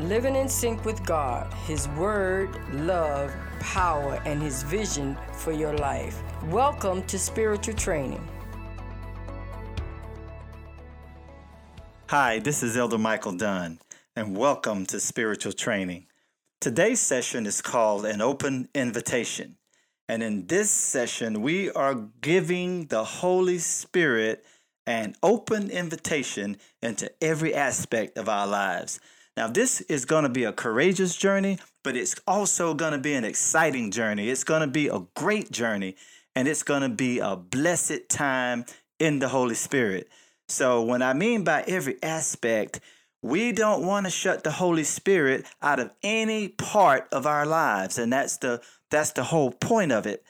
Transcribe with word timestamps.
Living 0.00 0.34
in 0.34 0.48
sync 0.48 0.84
with 0.84 1.06
God, 1.06 1.54
His 1.66 1.86
Word, 1.90 2.50
love, 2.74 3.32
power, 3.60 4.20
and 4.24 4.42
His 4.42 4.64
vision 4.64 5.16
for 5.34 5.52
your 5.52 5.72
life. 5.72 6.20
Welcome 6.46 7.04
to 7.04 7.16
Spiritual 7.16 7.74
Training. 7.74 8.28
Hi, 12.08 12.40
this 12.40 12.64
is 12.64 12.76
Elder 12.76 12.98
Michael 12.98 13.36
Dunn, 13.36 13.78
and 14.16 14.36
welcome 14.36 14.84
to 14.86 14.98
Spiritual 14.98 15.52
Training. 15.52 16.08
Today's 16.60 17.00
session 17.00 17.46
is 17.46 17.62
called 17.62 18.04
An 18.04 18.20
Open 18.20 18.68
Invitation. 18.74 19.58
And 20.08 20.24
in 20.24 20.48
this 20.48 20.72
session, 20.72 21.40
we 21.40 21.70
are 21.70 21.94
giving 22.20 22.86
the 22.86 23.04
Holy 23.04 23.58
Spirit 23.58 24.44
an 24.88 25.14
open 25.22 25.70
invitation 25.70 26.56
into 26.82 27.12
every 27.22 27.54
aspect 27.54 28.18
of 28.18 28.28
our 28.28 28.48
lives. 28.48 28.98
Now, 29.36 29.48
this 29.48 29.80
is 29.82 30.04
going 30.04 30.22
to 30.22 30.28
be 30.28 30.44
a 30.44 30.52
courageous 30.52 31.16
journey, 31.16 31.58
but 31.82 31.96
it's 31.96 32.14
also 32.26 32.72
going 32.72 32.92
to 32.92 32.98
be 32.98 33.14
an 33.14 33.24
exciting 33.24 33.90
journey. 33.90 34.28
It's 34.28 34.44
going 34.44 34.60
to 34.60 34.68
be 34.68 34.86
a 34.86 35.00
great 35.16 35.50
journey, 35.50 35.96
and 36.36 36.46
it's 36.46 36.62
going 36.62 36.82
to 36.82 36.88
be 36.88 37.18
a 37.18 37.34
blessed 37.34 38.08
time 38.08 38.64
in 39.00 39.18
the 39.18 39.28
Holy 39.28 39.56
Spirit. 39.56 40.08
So, 40.48 40.82
when 40.82 41.02
I 41.02 41.14
mean 41.14 41.42
by 41.42 41.64
every 41.66 42.00
aspect, 42.02 42.78
we 43.22 43.50
don't 43.50 43.84
want 43.84 44.06
to 44.06 44.10
shut 44.10 44.44
the 44.44 44.52
Holy 44.52 44.84
Spirit 44.84 45.46
out 45.60 45.80
of 45.80 45.90
any 46.02 46.48
part 46.48 47.08
of 47.10 47.26
our 47.26 47.46
lives, 47.46 47.98
and 47.98 48.12
that's 48.12 48.36
the 48.36 48.60
that's 48.90 49.12
the 49.12 49.24
whole 49.24 49.50
point 49.50 49.90
of 49.90 50.06
it. 50.06 50.22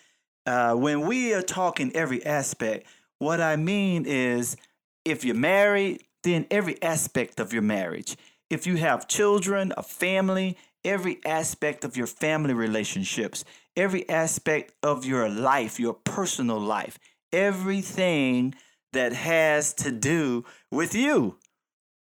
Uh, 0.46 0.74
when 0.74 1.02
we 1.02 1.34
are 1.34 1.42
talking 1.42 1.94
every 1.94 2.24
aspect, 2.24 2.86
what 3.18 3.40
I 3.40 3.56
mean 3.56 4.06
is, 4.06 4.56
if 5.04 5.24
you're 5.24 5.34
married, 5.34 6.04
then 6.22 6.46
every 6.50 6.80
aspect 6.82 7.38
of 7.38 7.52
your 7.52 7.62
marriage 7.62 8.16
if 8.54 8.68
you 8.68 8.76
have 8.76 9.08
children, 9.08 9.72
a 9.76 9.82
family, 9.82 10.56
every 10.84 11.18
aspect 11.26 11.84
of 11.84 11.96
your 11.96 12.06
family 12.06 12.54
relationships, 12.54 13.44
every 13.76 14.08
aspect 14.08 14.72
of 14.80 15.04
your 15.04 15.28
life, 15.28 15.80
your 15.80 15.94
personal 15.94 16.60
life, 16.60 16.96
everything 17.32 18.54
that 18.92 19.12
has 19.12 19.74
to 19.74 19.90
do 19.90 20.44
with 20.70 20.94
you. 20.94 21.36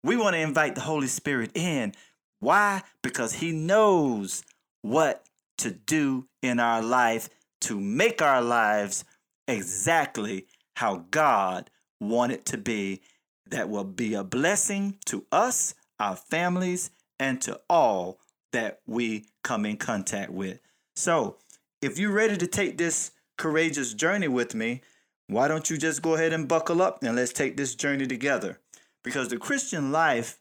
We 0.05 0.15
want 0.17 0.35
to 0.35 0.41
invite 0.41 0.75
the 0.75 0.83
Holy 0.83 1.07
Spirit 1.07 1.53
in. 1.55 1.95
Why? 2.41 2.83
Because 3.03 3.33
He 3.33 3.53
knows 3.53 4.43
what 4.83 5.25
to 5.57 5.71
do 5.71 6.29
in 6.43 6.61
our 6.61 6.83
life 6.83 7.31
to 7.63 7.81
make 7.81 8.21
our 8.21 8.43
lives 8.43 9.07
exactly 9.49 10.47
how 10.77 11.07
God 11.11 11.71
wanted 11.99 12.45
to 12.47 12.59
be. 12.59 13.01
That 13.49 13.71
will 13.71 13.85
be 13.85 14.13
a 14.13 14.25
blessing 14.25 14.99
to 15.07 15.25
us 15.33 15.75
our 16.03 16.17
families, 16.17 16.91
and 17.21 17.41
to 17.41 17.61
all 17.71 18.19
that 18.53 18.81
we 18.87 19.25
come 19.45 19.65
in 19.65 19.77
contact 19.77 20.33
with. 20.33 20.59
So, 20.97 21.37
if 21.81 21.97
you're 21.97 22.13
ready 22.13 22.37
to 22.37 22.47
take 22.47 22.77
this 22.77 23.13
courageous 23.39 23.95
journey 23.95 24.27
with 24.27 24.53
me, 24.53 24.83
why 25.29 25.47
don't 25.47 25.71
you 25.71 25.79
just 25.79 26.03
go 26.03 26.15
ahead 26.15 26.33
and 26.33 26.49
buckle 26.49 26.83
up 26.83 27.03
and 27.03 27.15
let's 27.15 27.33
take 27.33 27.57
this 27.57 27.77
journey 27.77 28.07
together? 28.07 28.59
Because 29.05 29.29
the 29.29 29.39
Christian 29.39 29.93
life, 29.93 30.39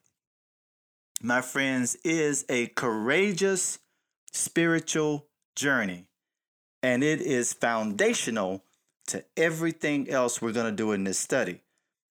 my 1.22 1.41
friends, 1.41 1.95
is 2.03 2.43
a 2.49 2.67
courageous 2.67 3.78
spiritual 4.33 5.28
journey. 5.55 6.07
And 6.81 7.03
it 7.03 7.22
is 7.22 7.53
foundational 7.53 8.63
to 9.07 9.23
everything 9.38 10.09
else 10.09 10.41
we're 10.41 10.53
going 10.53 10.66
to 10.66 10.72
do 10.72 10.91
in 10.91 11.03
this 11.03 11.19
study. 11.19 11.61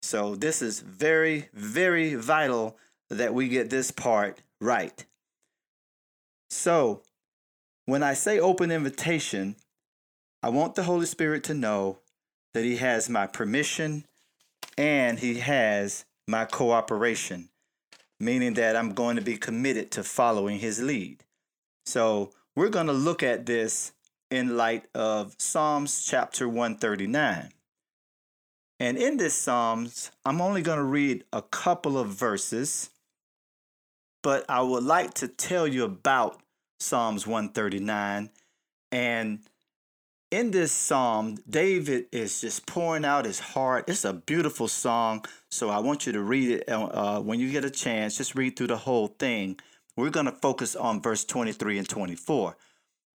So, 0.01 0.35
this 0.35 0.61
is 0.61 0.79
very, 0.79 1.49
very 1.53 2.15
vital 2.15 2.77
that 3.13 3.33
we 3.33 3.47
get 3.47 3.69
this 3.69 3.91
part 3.91 4.41
right. 4.59 5.05
So, 6.49 7.01
when 7.85 8.03
I 8.03 8.13
say 8.13 8.39
open 8.39 8.71
invitation, 8.71 9.55
I 10.41 10.49
want 10.49 10.75
the 10.75 10.83
Holy 10.83 11.05
Spirit 11.05 11.43
to 11.45 11.53
know 11.53 11.99
that 12.53 12.63
He 12.63 12.77
has 12.77 13.09
my 13.09 13.27
permission 13.27 14.05
and 14.77 15.19
He 15.19 15.39
has 15.39 16.05
my 16.27 16.45
cooperation, 16.45 17.49
meaning 18.19 18.53
that 18.55 18.75
I'm 18.75 18.93
going 18.93 19.15
to 19.15 19.21
be 19.21 19.37
committed 19.37 19.91
to 19.91 20.03
following 20.03 20.59
His 20.59 20.81
lead. 20.81 21.23
So, 21.85 22.31
we're 22.55 22.69
going 22.69 22.87
to 22.87 22.93
look 22.93 23.23
at 23.23 23.45
this 23.45 23.93
in 24.29 24.55
light 24.57 24.87
of 24.93 25.35
Psalms 25.37 26.03
chapter 26.03 26.47
139. 26.47 27.51
And 28.79 28.97
in 28.97 29.17
this 29.17 29.33
Psalms, 29.33 30.11
I'm 30.25 30.41
only 30.41 30.61
going 30.61 30.77
to 30.77 30.83
read 30.83 31.23
a 31.31 31.41
couple 31.41 31.97
of 31.97 32.09
verses 32.09 32.89
but 34.23 34.45
I 34.49 34.61
would 34.61 34.83
like 34.83 35.13
to 35.15 35.27
tell 35.27 35.67
you 35.67 35.83
about 35.83 36.41
Psalms 36.79 37.27
139. 37.27 38.29
And 38.91 39.39
in 40.31 40.49
this 40.49 40.71
psalm, 40.71 41.37
David 41.47 42.05
is 42.11 42.41
just 42.41 42.65
pouring 42.65 43.05
out 43.05 43.25
his 43.25 43.39
heart. 43.39 43.85
It's 43.87 44.05
a 44.05 44.13
beautiful 44.13 44.67
song. 44.67 45.25
So 45.51 45.69
I 45.69 45.79
want 45.79 46.07
you 46.07 46.13
to 46.13 46.21
read 46.21 46.49
it 46.49 46.69
uh, 46.69 47.21
when 47.21 47.39
you 47.39 47.51
get 47.51 47.65
a 47.65 47.69
chance. 47.69 48.17
Just 48.17 48.33
read 48.33 48.55
through 48.55 48.67
the 48.67 48.77
whole 48.77 49.07
thing. 49.07 49.59
We're 49.95 50.09
going 50.09 50.25
to 50.25 50.31
focus 50.31 50.75
on 50.75 51.01
verse 51.01 51.23
23 51.23 51.77
and 51.77 51.87
24. 51.87 52.57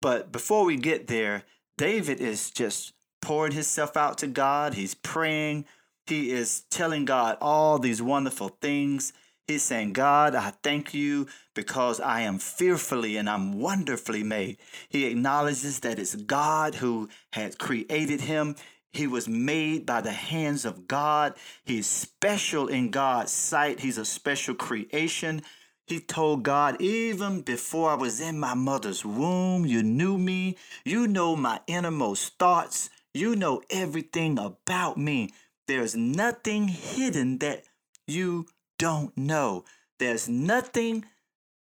But 0.01 0.31
before 0.31 0.65
we 0.65 0.77
get 0.77 1.09
there, 1.09 1.43
David 1.77 2.21
is 2.21 2.51
just 2.51 2.93
pouring 3.21 3.53
himself 3.53 3.97
out 3.97 4.19
to 4.19 4.29
God. 4.29 4.75
He's 4.75 4.95
praying. 4.95 5.65
He 6.07 6.31
is 6.31 6.63
telling 6.71 7.05
God 7.05 7.37
all 7.41 7.79
these 7.79 8.01
wonderful 8.01 8.57
things. 8.61 9.13
He's 9.49 9.63
saying, 9.63 9.95
God, 9.95 10.35
I 10.35 10.53
thank 10.63 10.93
you 10.93 11.27
because 11.55 12.01
I 12.01 12.21
am 12.21 12.39
fearfully 12.39 13.17
and 13.17 13.31
I'm 13.31 13.59
wonderfully 13.59 14.23
made. 14.23 14.59
He 14.91 15.07
acknowledges 15.07 15.81
that 15.81 15.99
it's 15.99 16.15
God 16.15 16.75
who 16.75 17.09
had 17.33 17.59
created 17.59 18.21
him. 18.21 18.57
He 18.93 19.07
was 19.07 19.27
made 19.27 19.87
by 19.87 20.03
the 20.03 20.13
hands 20.13 20.67
of 20.67 20.87
God. 20.87 21.33
He's 21.65 21.87
special 21.87 22.69
in 22.69 22.91
God's 22.91 23.33
sight. 23.33 23.81
He's 23.81 23.97
a 23.97 24.05
special 24.05 24.55
creation. 24.55 25.41
He 25.87 25.99
told 25.99 26.43
God, 26.43 26.79
even 26.83 27.41
before 27.41 27.93
I 27.93 27.95
was 27.95 28.21
in 28.21 28.39
my 28.39 28.53
mother's 28.53 29.03
womb, 29.03 29.65
you 29.65 29.83
knew 29.83 30.19
me. 30.19 30.59
You 30.85 31.09
know 31.09 31.35
my 31.35 31.61
innermost 31.67 32.39
thoughts. 32.39 32.91
You 33.15 33.35
know 33.35 33.63
everything 33.71 34.39
about 34.39 34.99
me. 34.99 35.31
There's 35.67 35.97
nothing 35.97 36.69
hidden 36.69 37.39
that 37.39 37.65
you 38.07 38.47
don't 38.79 39.17
know. 39.17 39.65
There's 39.99 40.29
nothing 40.29 41.05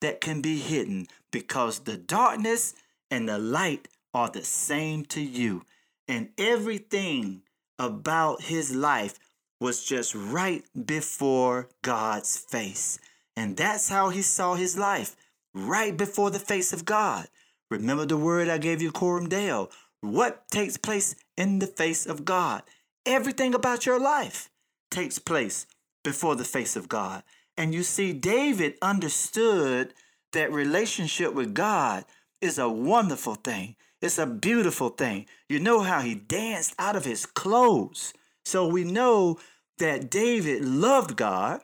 that 0.01 0.21
can 0.21 0.41
be 0.41 0.59
hidden 0.59 1.07
because 1.31 1.79
the 1.79 1.97
darkness 1.97 2.73
and 3.11 3.27
the 3.27 3.39
light 3.39 3.87
are 4.13 4.29
the 4.29 4.43
same 4.43 5.05
to 5.05 5.21
you. 5.21 5.65
And 6.07 6.29
everything 6.37 7.41
about 7.77 8.43
his 8.43 8.73
life 8.75 9.19
was 9.59 9.83
just 9.83 10.15
right 10.15 10.63
before 10.85 11.69
God's 11.81 12.37
face. 12.37 12.99
And 13.35 13.57
that's 13.57 13.89
how 13.89 14.09
he 14.09 14.21
saw 14.21 14.55
his 14.55 14.77
life, 14.77 15.15
right 15.53 15.95
before 15.95 16.31
the 16.31 16.39
face 16.39 16.73
of 16.73 16.85
God. 16.85 17.27
Remember 17.69 18.05
the 18.05 18.17
word 18.17 18.49
I 18.49 18.57
gave 18.57 18.81
you, 18.81 18.91
Coram 18.91 19.29
Deo. 19.29 19.69
What 20.01 20.47
takes 20.49 20.77
place 20.77 21.15
in 21.37 21.59
the 21.59 21.67
face 21.67 22.05
of 22.05 22.25
God? 22.25 22.63
Everything 23.05 23.53
about 23.53 23.85
your 23.85 23.99
life. 23.99 24.49
takes 24.91 25.19
place 25.19 25.67
before 26.03 26.35
the 26.35 26.45
face 26.45 26.75
of 26.75 26.89
God. 26.89 27.23
And 27.57 27.73
you 27.73 27.83
see, 27.83 28.13
David 28.13 28.75
understood 28.81 29.93
that 30.33 30.51
relationship 30.51 31.33
with 31.33 31.53
God 31.53 32.05
is 32.41 32.57
a 32.57 32.69
wonderful 32.69 33.35
thing. 33.35 33.75
It's 34.01 34.17
a 34.17 34.25
beautiful 34.25 34.89
thing. 34.89 35.25
You 35.49 35.59
know 35.59 35.81
how 35.81 35.99
he 36.01 36.15
danced 36.15 36.73
out 36.79 36.95
of 36.95 37.05
his 37.05 37.25
clothes. 37.25 38.13
So 38.45 38.67
we 38.67 38.83
know 38.83 39.39
that 39.77 40.09
David 40.09 40.63
loved 40.63 41.17
God. 41.17 41.61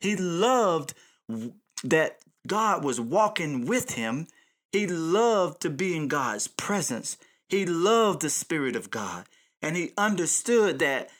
He 0.00 0.16
loved 0.16 0.94
that 1.84 2.18
God 2.46 2.84
was 2.84 3.00
walking 3.00 3.64
with 3.64 3.92
him. 3.92 4.26
He 4.72 4.86
loved 4.86 5.60
to 5.62 5.70
be 5.70 5.96
in 5.96 6.08
God's 6.08 6.48
presence. 6.48 7.16
He 7.48 7.64
loved 7.64 8.22
the 8.22 8.30
Spirit 8.30 8.74
of 8.74 8.90
God. 8.90 9.26
And 9.62 9.76
he 9.76 9.92
understood 9.96 10.80
that 10.80 11.10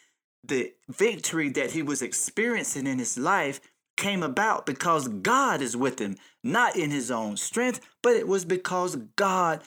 the 0.48 0.72
victory 0.88 1.48
that 1.50 1.72
he 1.72 1.82
was 1.82 2.02
experiencing 2.02 2.86
in 2.86 2.98
his 2.98 3.18
life 3.18 3.60
came 3.96 4.22
about 4.22 4.66
because 4.66 5.08
God 5.08 5.62
is 5.62 5.76
with 5.76 5.98
him, 5.98 6.16
not 6.44 6.76
in 6.76 6.90
his 6.90 7.10
own 7.10 7.36
strength, 7.36 7.80
but 8.02 8.14
it 8.14 8.28
was 8.28 8.44
because 8.44 8.96
God 9.16 9.62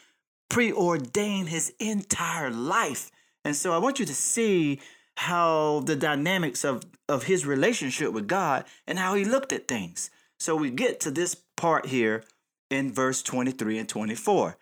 preordained 0.50 1.50
his 1.50 1.74
entire 1.80 2.50
life. 2.50 3.12
And 3.44 3.56
so 3.56 3.74
I 3.74 3.78
want 3.78 4.00
you 4.00 4.06
to 4.06 4.14
see 4.14 4.80
how 5.16 5.82
the 5.82 5.96
dynamics 5.96 6.64
of, 6.64 6.84
of 7.08 7.24
his 7.24 7.46
relationship 7.46 8.14
with 8.14 8.28
God 8.28 8.66
and 8.88 8.98
how 9.00 9.16
he 9.16 9.26
looked 9.26 9.52
at 9.52 9.68
things. 9.68 10.10
So 10.40 10.56
we 10.56 10.70
get 10.72 11.00
to 11.02 11.12
this 11.12 11.36
part 11.58 11.88
here 11.88 12.24
in 12.70 12.92
verse 12.92 13.22
23 13.22 13.80
and 13.80 13.90
24. 13.90 14.58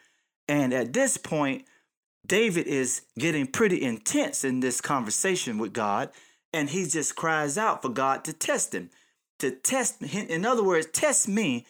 And 0.48 0.74
at 0.74 0.94
this 0.94 1.18
point, 1.18 1.66
David 2.26 2.68
is 2.68 3.04
getting 3.18 3.48
pretty 3.48 3.82
intense 3.82 4.44
in 4.44 4.60
this 4.60 4.82
conversation 4.82 5.58
with 5.58 5.74
God, 5.74 6.10
and 6.54 6.70
he 6.70 6.86
just 6.86 7.16
cries 7.16 7.58
out 7.58 7.82
for 7.82 7.90
God 7.90 8.24
to 8.26 8.34
test 8.34 8.74
him. 8.74 8.90
To 9.40 9.52
test, 9.52 10.02
in 10.02 10.46
other 10.46 10.64
words, 10.64 10.88
test 10.92 11.28
me 11.28 11.66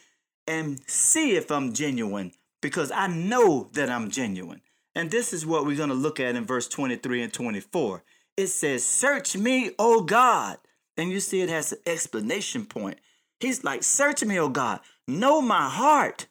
and 0.47 0.79
see 0.87 1.35
if 1.35 1.51
I'm 1.51 1.73
genuine, 1.73 2.31
because 2.61 2.91
I 2.91 3.07
know 3.07 3.69
that 3.73 3.89
I'm 3.89 4.09
genuine. 4.09 4.61
And 4.95 5.11
this 5.11 5.33
is 5.33 5.45
what 5.45 5.65
we're 5.65 5.77
going 5.77 5.89
to 5.89 5.95
look 5.95 6.19
at 6.19 6.35
in 6.35 6.45
verse 6.45 6.67
23 6.67 7.21
and 7.21 7.33
24 7.33 8.03
it 8.37 8.47
says, 8.47 8.83
Search 8.83 9.35
me, 9.35 9.71
O 9.79 10.01
God. 10.01 10.59
And 10.95 11.11
you 11.11 11.19
see 11.19 11.41
it 11.41 11.49
has 11.49 11.73
an 11.73 11.79
explanation 11.85 12.65
point. 12.65 12.99
He's 13.39 13.63
like, 13.63 13.83
Search 13.83 14.23
me, 14.23 14.39
O 14.39 14.47
God. 14.47 14.79
Know 15.07 15.41
my 15.41 15.67
heart. 15.67 16.27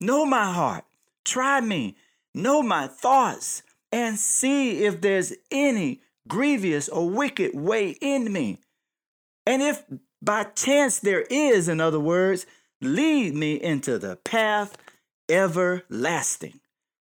Know 0.00 0.26
my 0.26 0.52
heart. 0.52 0.84
Try 1.24 1.60
me. 1.60 1.96
Know 2.36 2.62
my 2.62 2.86
thoughts. 2.86 3.62
And 3.90 4.18
see 4.18 4.84
if 4.84 5.00
there's 5.00 5.32
any 5.50 6.02
grievous 6.28 6.88
or 6.88 7.08
wicked 7.08 7.54
way 7.54 7.96
in 8.00 8.32
me. 8.32 8.58
And 9.46 9.62
if 9.62 9.84
by 10.20 10.44
chance 10.44 10.98
there 10.98 11.22
is, 11.22 11.68
in 11.68 11.80
other 11.80 12.00
words, 12.00 12.46
lead 12.82 13.34
me 13.34 13.54
into 13.54 13.98
the 13.98 14.16
path 14.16 14.76
everlasting. 15.28 16.60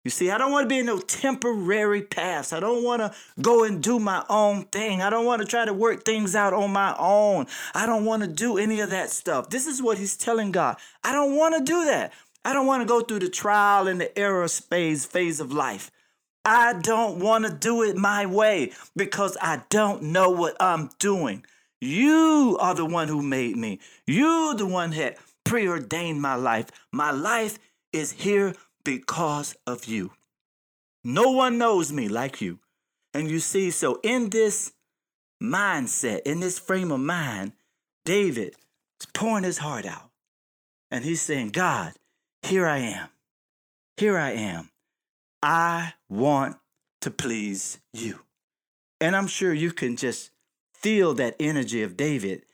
You 0.04 0.10
see, 0.10 0.30
I 0.30 0.38
don't 0.38 0.52
want 0.52 0.66
to 0.66 0.68
be 0.68 0.78
in 0.78 0.86
no 0.86 1.00
temporary 1.00 2.02
paths. 2.02 2.52
I 2.52 2.60
don't 2.60 2.84
want 2.84 3.00
to 3.00 3.12
go 3.42 3.64
and 3.64 3.82
do 3.82 3.98
my 3.98 4.24
own 4.28 4.66
thing. 4.66 5.02
I 5.02 5.10
don't 5.10 5.24
want 5.24 5.42
to 5.42 5.48
try 5.48 5.64
to 5.64 5.72
work 5.72 6.04
things 6.04 6.36
out 6.36 6.52
on 6.52 6.72
my 6.72 6.94
own. 6.96 7.46
I 7.74 7.86
don't 7.86 8.04
want 8.04 8.22
to 8.22 8.28
do 8.28 8.56
any 8.56 8.78
of 8.78 8.90
that 8.90 9.10
stuff. 9.10 9.50
This 9.50 9.66
is 9.66 9.82
what 9.82 9.98
he's 9.98 10.16
telling 10.16 10.52
God. 10.52 10.76
I 11.02 11.10
don't 11.10 11.34
want 11.34 11.56
to 11.56 11.64
do 11.64 11.84
that. 11.86 12.12
I 12.46 12.52
don't 12.52 12.68
want 12.68 12.80
to 12.80 12.86
go 12.86 13.00
through 13.00 13.18
the 13.18 13.28
trial 13.28 13.88
and 13.88 14.00
the 14.00 14.16
error 14.16 14.46
phase 14.46 15.04
phase 15.04 15.40
of 15.40 15.50
life. 15.50 15.90
I 16.44 16.74
don't 16.74 17.18
want 17.18 17.44
to 17.44 17.52
do 17.52 17.82
it 17.82 17.96
my 17.96 18.24
way 18.24 18.70
because 18.94 19.36
I 19.42 19.62
don't 19.68 20.00
know 20.00 20.30
what 20.30 20.56
I'm 20.60 20.90
doing. 21.00 21.44
You 21.80 22.56
are 22.60 22.76
the 22.76 22.84
one 22.86 23.08
who 23.08 23.20
made 23.20 23.56
me. 23.56 23.80
You 24.06 24.54
the 24.56 24.64
one 24.64 24.90
that 24.90 25.18
preordained 25.44 26.22
my 26.22 26.36
life. 26.36 26.66
My 26.92 27.10
life 27.10 27.58
is 27.92 28.12
here 28.12 28.54
because 28.84 29.56
of 29.66 29.86
you. 29.86 30.12
No 31.02 31.32
one 31.32 31.58
knows 31.58 31.90
me 31.90 32.06
like 32.06 32.40
you. 32.40 32.60
And 33.12 33.28
you 33.28 33.40
see, 33.40 33.72
so 33.72 33.98
in 34.04 34.30
this 34.30 34.72
mindset, 35.42 36.20
in 36.20 36.38
this 36.38 36.60
frame 36.60 36.92
of 36.92 37.00
mind, 37.00 37.54
David 38.04 38.54
is 39.00 39.06
pouring 39.12 39.42
his 39.42 39.58
heart 39.58 39.84
out. 39.84 40.10
And 40.92 41.04
he's 41.04 41.22
saying, 41.22 41.48
God, 41.48 41.94
here 42.46 42.66
I 42.66 42.78
am. 42.78 43.08
Here 43.96 44.16
I 44.16 44.30
am. 44.30 44.70
I 45.42 45.94
want 46.08 46.56
to 47.00 47.10
please 47.10 47.80
you. 47.92 48.20
And 49.00 49.16
I'm 49.16 49.26
sure 49.26 49.52
you 49.52 49.72
can 49.72 49.96
just 49.96 50.30
feel 50.72 51.14
that 51.14 51.36
energy 51.40 51.82
of 51.82 51.96
David 51.96 52.44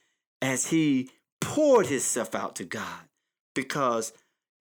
as 0.41 0.69
he 0.69 1.11
poured 1.41 1.87
himself 1.87 2.35
out 2.35 2.57
to 2.57 2.65
God 2.65 3.09
because 3.55 4.13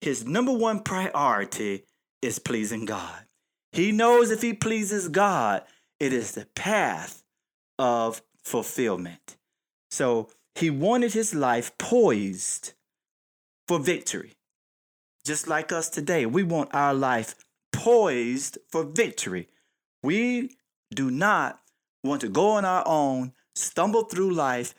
his 0.02 0.26
number 0.26 0.52
one 0.52 0.82
priority 0.82 1.86
is 2.22 2.38
pleasing 2.38 2.86
God. 2.86 3.26
He 3.72 3.92
knows 3.92 4.32
if 4.32 4.42
he 4.42 4.54
pleases 4.54 5.08
God, 5.08 5.64
it 6.00 6.12
is 6.12 6.34
the 6.34 6.48
path 6.56 7.24
of 7.80 8.22
fulfillment. 8.44 9.38
So 9.92 10.30
he 10.56 10.70
wanted 10.70 11.14
his 11.14 11.34
life 11.34 11.78
poised 11.78 12.74
for 13.68 13.80
victory. 13.80 14.34
Just 15.26 15.48
like 15.48 15.72
us 15.72 15.90
today, 15.90 16.26
we 16.26 16.44
want 16.44 16.74
our 16.74 16.94
life 16.94 17.36
poised 17.72 18.58
for 18.70 18.84
victory. 18.84 19.50
We 20.04 20.58
do 20.94 21.12
not 21.12 21.60
want 22.04 22.22
to 22.22 22.30
go 22.30 22.52
on 22.52 22.66
our 22.66 22.84
own, 22.88 23.34
stumble 23.56 24.04
through 24.04 24.34
life, 24.34 24.74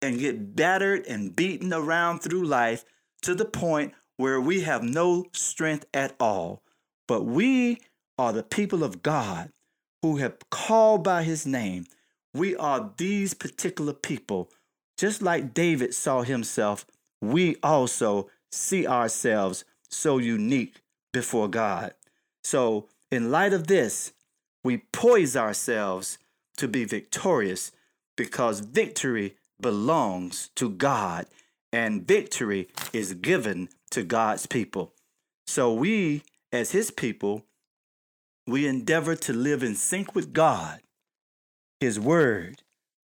and 0.00 0.20
get 0.20 0.54
battered 0.54 1.04
and 1.06 1.34
beaten 1.34 1.72
around 1.72 2.20
through 2.20 2.44
life 2.44 2.84
to 3.22 3.34
the 3.34 3.44
point 3.44 3.92
where 4.16 4.40
we 4.40 4.60
have 4.62 4.82
no 4.82 5.24
strength 5.32 5.86
at 5.92 6.14
all, 6.20 6.62
but 7.06 7.24
we 7.24 7.78
are 8.16 8.32
the 8.32 8.42
people 8.42 8.84
of 8.84 9.02
God 9.02 9.50
who 10.02 10.16
have 10.16 10.38
called 10.50 11.02
by 11.02 11.22
his 11.24 11.46
name. 11.46 11.86
We 12.34 12.54
are 12.56 12.92
these 12.96 13.34
particular 13.34 13.92
people. 13.92 14.50
Just 14.96 15.22
like 15.22 15.54
David 15.54 15.94
saw 15.94 16.22
himself, 16.22 16.86
we 17.20 17.56
also 17.62 18.28
see 18.50 18.86
ourselves 18.86 19.64
so 19.90 20.18
unique 20.18 20.80
before 21.12 21.48
God. 21.48 21.94
So, 22.42 22.88
in 23.10 23.30
light 23.30 23.52
of 23.52 23.66
this, 23.66 24.12
we 24.62 24.78
poise 24.92 25.36
ourselves 25.36 26.18
to 26.56 26.68
be 26.68 26.84
victorious 26.84 27.72
because 28.16 28.60
victory 28.60 29.36
belongs 29.60 30.50
to 30.56 30.68
God 30.68 31.26
and 31.72 32.06
victory 32.06 32.68
is 32.92 33.14
given 33.14 33.68
to 33.90 34.02
God's 34.02 34.46
people. 34.46 34.92
So 35.46 35.72
we, 35.72 36.22
as 36.52 36.72
his 36.72 36.90
people, 36.90 37.44
we 38.46 38.66
endeavor 38.66 39.14
to 39.16 39.32
live 39.32 39.62
in 39.62 39.74
sync 39.74 40.14
with 40.14 40.32
God, 40.32 40.80
his 41.80 41.98
word, 42.00 42.62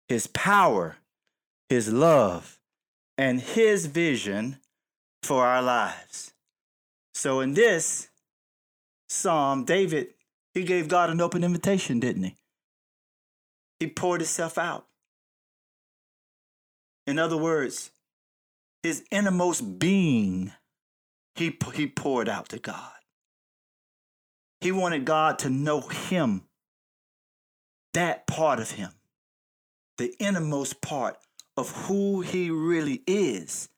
his 0.08 0.28
power, 0.28 0.98
his 1.70 1.92
love, 1.92 2.60
and 3.18 3.40
his 3.40 3.86
vision 3.86 4.58
for 5.22 5.46
our 5.46 5.62
lives. 5.62 6.33
So 7.14 7.40
in 7.40 7.54
this 7.54 8.10
psalm, 9.10 9.66
David, 9.66 10.08
he 10.54 10.64
gave 10.64 10.88
God 10.88 11.10
an 11.10 11.22
open 11.22 11.44
invitation, 11.44 12.00
didn't 12.00 12.24
he? 12.24 12.38
He 13.80 13.88
poured 13.88 14.22
himself 14.22 14.58
out. 14.58 14.88
In 17.06 17.20
other 17.20 17.38
words, 17.38 17.92
his 18.82 19.04
innermost 19.12 19.80
being 19.80 20.54
he, 21.36 21.58
he 21.74 21.88
poured 21.88 22.30
out 22.30 22.50
to 22.50 22.60
God. 22.60 22.92
He 24.62 24.72
wanted 24.72 25.06
God 25.06 25.40
to 25.40 25.50
know 25.50 25.82
him, 25.82 26.44
that 27.94 28.28
part 28.28 28.60
of 28.60 28.72
him, 28.72 28.92
the 29.98 30.14
innermost 30.20 30.82
part 30.82 31.18
of 31.58 31.72
who 31.88 32.22
he 32.22 32.50
really 32.50 33.02
is. 33.08 33.70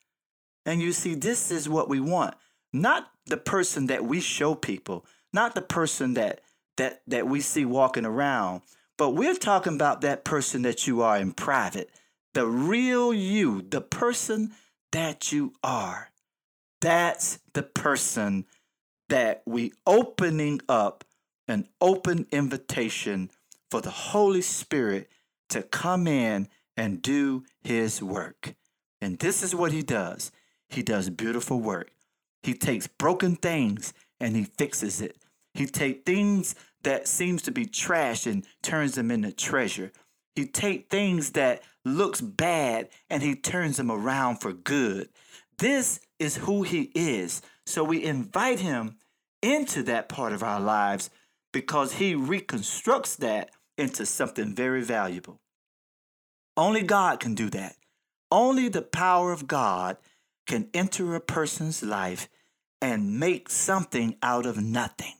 And 0.66 0.82
you 0.82 0.92
see, 0.92 1.16
this 1.16 1.50
is 1.50 1.70
what 1.70 1.90
we 1.90 2.00
want. 2.00 2.36
Not 2.76 3.10
the 3.26 3.38
person 3.38 3.86
that 3.86 4.04
we 4.04 4.20
show 4.20 4.54
people, 4.54 5.06
not 5.32 5.56
the 5.56 5.62
person 5.62 6.14
that 6.16 6.42
that 6.76 7.04
that 7.08 7.26
we 7.26 7.40
see 7.40 7.64
walking 7.64 8.06
around, 8.06 8.64
but 8.98 9.12
we're 9.12 9.34
talking 9.34 9.76
about 9.76 10.02
that 10.02 10.26
person 10.26 10.64
that 10.64 10.86
you 10.86 11.02
are 11.02 11.18
in 11.18 11.32
private, 11.32 11.90
the 12.34 12.46
real 12.46 13.14
you, 13.14 13.62
the 13.62 13.80
person 13.80 14.52
that 14.92 15.32
you 15.32 15.54
are. 15.64 16.12
That's 16.82 17.40
the 17.54 17.64
person 17.64 18.46
that 19.08 19.42
we 19.46 19.72
opening 19.88 20.60
up 20.68 21.06
an 21.48 21.70
open 21.80 22.28
invitation 22.30 23.32
for 23.72 23.80
the 23.80 23.90
Holy 23.90 24.42
Spirit 24.42 25.10
to 25.48 25.64
come 25.64 26.08
in 26.08 26.50
and 26.76 27.02
do 27.02 27.46
his 27.64 28.04
work. 28.04 28.56
And 29.00 29.18
this 29.20 29.42
is 29.44 29.56
what 29.56 29.72
he 29.72 29.82
does. 29.82 30.34
He 30.68 30.84
does 30.84 31.10
beautiful 31.10 31.62
work. 31.62 31.95
He 32.46 32.54
takes 32.54 32.86
broken 32.86 33.38
things 33.38 33.92
and 34.20 34.36
he 34.36 34.44
fixes 34.44 35.02
it. 35.02 35.18
He 35.56 35.66
takes 35.66 36.04
things 36.06 36.54
that 36.84 37.08
seems 37.08 37.42
to 37.42 37.52
be 37.52 37.66
trash 37.66 38.28
and 38.28 38.46
turns 38.62 38.94
them 38.94 39.10
into 39.10 39.32
treasure. 39.32 39.92
He 40.36 40.46
take 40.46 40.92
things 40.92 41.32
that 41.32 41.64
looks 41.84 42.22
bad 42.22 42.90
and 43.10 43.24
he 43.24 43.36
turns 43.36 43.78
them 43.78 43.90
around 43.90 44.42
for 44.42 44.54
good. 44.54 45.10
This 45.58 46.00
is 46.20 46.38
who 46.38 46.62
he 46.62 46.92
is. 46.94 47.42
So 47.66 47.84
we 47.84 48.04
invite 48.04 48.60
him 48.60 48.98
into 49.42 49.82
that 49.84 50.08
part 50.08 50.32
of 50.32 50.44
our 50.44 50.60
lives 50.60 51.10
because 51.52 51.94
he 51.94 52.14
reconstructs 52.14 53.16
that 53.16 53.50
into 53.76 54.06
something 54.06 54.54
very 54.54 54.84
valuable. 54.84 55.40
Only 56.56 56.84
God 56.84 57.20
can 57.20 57.34
do 57.34 57.50
that. 57.50 57.76
Only 58.30 58.70
the 58.70 58.84
power 58.84 59.32
of 59.32 59.48
God 59.48 59.98
can 60.46 60.70
enter 60.76 61.16
a 61.16 61.20
person's 61.20 61.82
life 61.82 62.30
and 62.82 63.20
make 63.20 63.50
something 63.50 64.16
out 64.22 64.46
of 64.46 64.62
nothing. 64.62 65.14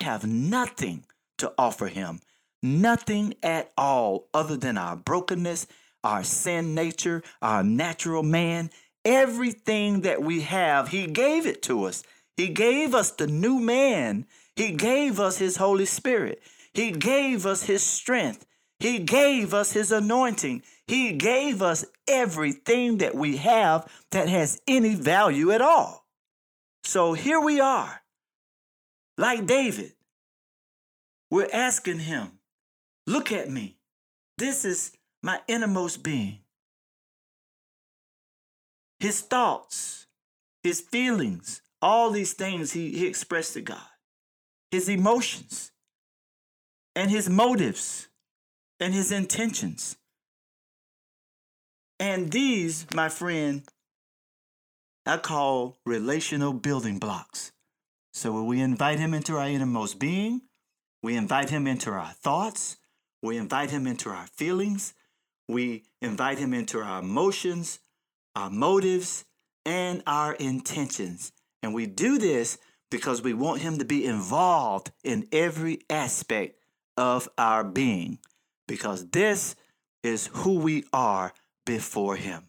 Have 0.00 0.26
nothing 0.26 1.04
to 1.38 1.52
offer 1.58 1.88
him, 1.88 2.20
nothing 2.62 3.34
at 3.42 3.72
all 3.76 4.28
other 4.32 4.56
than 4.56 4.78
our 4.78 4.96
brokenness, 4.96 5.66
our 6.02 6.24
sin 6.24 6.74
nature, 6.74 7.22
our 7.42 7.62
natural 7.62 8.22
man. 8.22 8.70
Everything 9.04 10.02
that 10.02 10.22
we 10.22 10.42
have, 10.42 10.88
he 10.88 11.06
gave 11.06 11.46
it 11.46 11.62
to 11.62 11.84
us. 11.84 12.02
He 12.36 12.48
gave 12.48 12.94
us 12.94 13.10
the 13.10 13.26
new 13.26 13.58
man. 13.58 14.26
He 14.56 14.72
gave 14.72 15.18
us 15.18 15.38
his 15.38 15.56
Holy 15.56 15.86
Spirit. 15.86 16.42
He 16.74 16.90
gave 16.90 17.46
us 17.46 17.62
his 17.62 17.82
strength. 17.82 18.44
He 18.78 18.98
gave 18.98 19.52
us 19.52 19.72
his 19.72 19.92
anointing. 19.92 20.62
He 20.86 21.12
gave 21.12 21.62
us 21.62 21.84
everything 22.08 22.98
that 22.98 23.14
we 23.14 23.36
have 23.38 23.86
that 24.10 24.28
has 24.28 24.60
any 24.66 24.94
value 24.94 25.50
at 25.50 25.60
all. 25.60 25.99
So 26.84 27.12
here 27.12 27.40
we 27.40 27.60
are, 27.60 28.02
like 29.16 29.46
David. 29.46 29.92
We're 31.30 31.48
asking 31.52 32.00
him, 32.00 32.40
Look 33.06 33.32
at 33.32 33.50
me. 33.50 33.76
This 34.38 34.64
is 34.64 34.92
my 35.22 35.40
innermost 35.48 36.02
being. 36.02 36.40
His 38.98 39.20
thoughts, 39.20 40.06
his 40.62 40.80
feelings, 40.80 41.62
all 41.82 42.10
these 42.10 42.34
things 42.34 42.72
he, 42.72 42.90
he 42.90 43.06
expressed 43.06 43.54
to 43.54 43.62
God, 43.62 43.78
his 44.70 44.88
emotions, 44.88 45.72
and 46.94 47.10
his 47.10 47.28
motives, 47.28 48.08
and 48.78 48.92
his 48.94 49.10
intentions. 49.10 49.96
And 51.98 52.30
these, 52.30 52.86
my 52.94 53.08
friend, 53.08 53.62
I 55.06 55.16
call 55.16 55.78
relational 55.86 56.52
building 56.52 56.98
blocks. 56.98 57.52
So 58.12 58.32
when 58.32 58.46
we 58.46 58.60
invite 58.60 58.98
him 58.98 59.14
into 59.14 59.36
our 59.36 59.48
innermost 59.48 59.98
being, 59.98 60.42
we 61.02 61.16
invite 61.16 61.50
him 61.50 61.66
into 61.66 61.90
our 61.90 62.12
thoughts, 62.12 62.76
we 63.22 63.36
invite 63.36 63.70
him 63.70 63.86
into 63.86 64.10
our 64.10 64.26
feelings, 64.26 64.94
we 65.48 65.84
invite 66.02 66.38
him 66.38 66.52
into 66.52 66.80
our 66.80 67.00
emotions, 67.00 67.80
our 68.36 68.50
motives, 68.50 69.24
and 69.64 70.02
our 70.06 70.34
intentions. 70.34 71.32
And 71.62 71.74
we 71.74 71.86
do 71.86 72.18
this 72.18 72.58
because 72.90 73.22
we 73.22 73.34
want 73.34 73.62
him 73.62 73.78
to 73.78 73.84
be 73.84 74.04
involved 74.04 74.90
in 75.04 75.28
every 75.32 75.80
aspect 75.88 76.58
of 76.96 77.28
our 77.38 77.64
being, 77.64 78.18
because 78.66 79.10
this 79.10 79.56
is 80.02 80.28
who 80.32 80.58
we 80.58 80.84
are 80.92 81.32
before 81.64 82.16
him. 82.16 82.44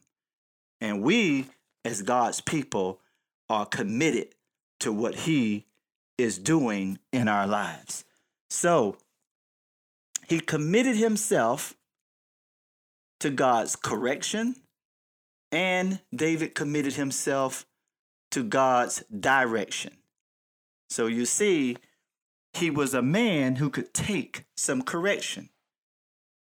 And 0.79 1.01
we, 1.01 1.47
as 1.83 2.01
God's 2.01 2.41
people, 2.41 2.99
are 3.49 3.65
committed 3.65 4.35
to 4.79 4.91
what 4.91 5.15
he 5.15 5.65
is 6.17 6.37
doing 6.37 6.99
in 7.11 7.27
our 7.27 7.47
lives. 7.47 8.05
So, 8.49 8.97
he 10.27 10.39
committed 10.39 10.95
himself 10.95 11.75
to 13.19 13.29
God's 13.29 13.75
correction, 13.75 14.55
and 15.51 15.99
David 16.15 16.55
committed 16.55 16.93
himself 16.93 17.65
to 18.31 18.43
God's 18.43 19.03
direction. 19.07 19.97
So 20.89 21.07
you 21.07 21.25
see, 21.25 21.77
he 22.53 22.69
was 22.69 22.93
a 22.93 23.01
man 23.01 23.57
who 23.57 23.69
could 23.69 23.93
take 23.93 24.45
some 24.55 24.81
correction, 24.81 25.49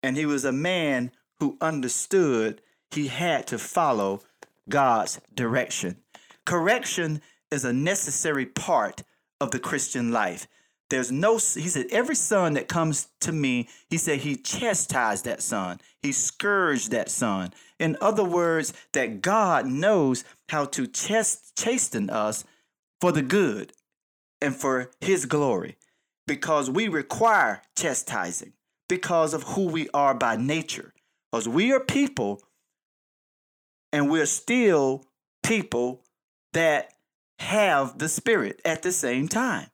and 0.03 0.17
he 0.17 0.25
was 0.25 0.45
a 0.45 0.51
man 0.51 1.11
who 1.39 1.57
understood 1.61 2.61
he 2.91 3.07
had 3.07 3.47
to 3.47 3.57
follow 3.57 4.21
God's 4.69 5.19
direction. 5.33 5.97
Correction 6.45 7.21
is 7.51 7.65
a 7.65 7.73
necessary 7.73 8.45
part 8.45 9.03
of 9.39 9.51
the 9.51 9.59
Christian 9.59 10.11
life. 10.11 10.47
There's 10.89 11.11
no, 11.11 11.33
he 11.33 11.67
said, 11.67 11.87
every 11.91 12.15
son 12.15 12.53
that 12.53 12.69
comes 12.69 13.09
to 13.21 13.33
me, 13.33 13.67
he 13.89 13.97
said, 13.97 14.19
he 14.19 14.37
chastised 14.37 15.25
that 15.25 15.41
son. 15.41 15.81
He 16.01 16.13
scourged 16.13 16.91
that 16.91 17.09
son. 17.09 17.53
In 17.77 17.97
other 17.99 18.23
words, 18.23 18.73
that 18.93 19.21
God 19.21 19.65
knows 19.65 20.23
how 20.47 20.65
to 20.65 20.87
chast- 20.87 21.51
chasten 21.57 22.09
us 22.09 22.45
for 23.01 23.11
the 23.11 23.21
good 23.21 23.73
and 24.41 24.55
for 24.55 24.91
his 25.01 25.25
glory 25.25 25.77
because 26.25 26.69
we 26.69 26.87
require 26.87 27.61
chastising 27.75 28.53
because 28.87 29.33
of 29.33 29.43
who 29.43 29.67
we 29.67 29.89
are 29.93 30.13
by 30.13 30.37
nature. 30.37 30.93
Because 31.31 31.49
we 31.49 31.73
are 31.73 31.79
people 31.79 32.41
and 33.91 34.09
we're 34.09 34.25
still 34.25 35.05
people 35.43 36.03
that 36.53 36.93
have 37.39 37.97
the 37.97 38.09
Spirit 38.09 38.61
at 38.65 38.83
the 38.83 38.91
same 38.91 39.27
time. 39.27 39.67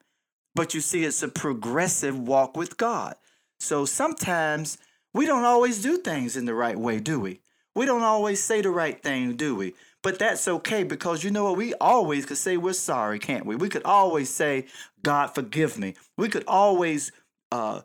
But 0.54 0.74
you 0.74 0.80
see, 0.80 1.04
it's 1.04 1.22
a 1.22 1.28
progressive 1.28 2.18
walk 2.18 2.56
with 2.56 2.76
God. 2.76 3.16
So 3.58 3.84
sometimes 3.84 4.78
we 5.12 5.26
don't 5.26 5.44
always 5.44 5.82
do 5.82 5.98
things 5.98 6.36
in 6.36 6.44
the 6.44 6.54
right 6.54 6.78
way, 6.78 7.00
do 7.00 7.18
we? 7.18 7.40
We 7.74 7.86
don't 7.86 8.02
always 8.02 8.42
say 8.42 8.60
the 8.60 8.70
right 8.70 9.02
thing, 9.02 9.34
do 9.34 9.54
we? 9.56 9.74
But 10.02 10.18
that's 10.18 10.46
okay 10.46 10.84
because 10.84 11.24
you 11.24 11.30
know 11.30 11.44
what? 11.44 11.56
We 11.56 11.74
always 11.74 12.26
could 12.26 12.36
say 12.36 12.56
we're 12.56 12.74
sorry, 12.74 13.18
can't 13.18 13.46
we? 13.46 13.56
We 13.56 13.68
could 13.68 13.84
always 13.84 14.28
say, 14.28 14.66
God, 15.02 15.28
forgive 15.28 15.78
me. 15.78 15.94
We 16.16 16.28
could 16.28 16.44
always 16.46 17.10
uh, 17.50 17.80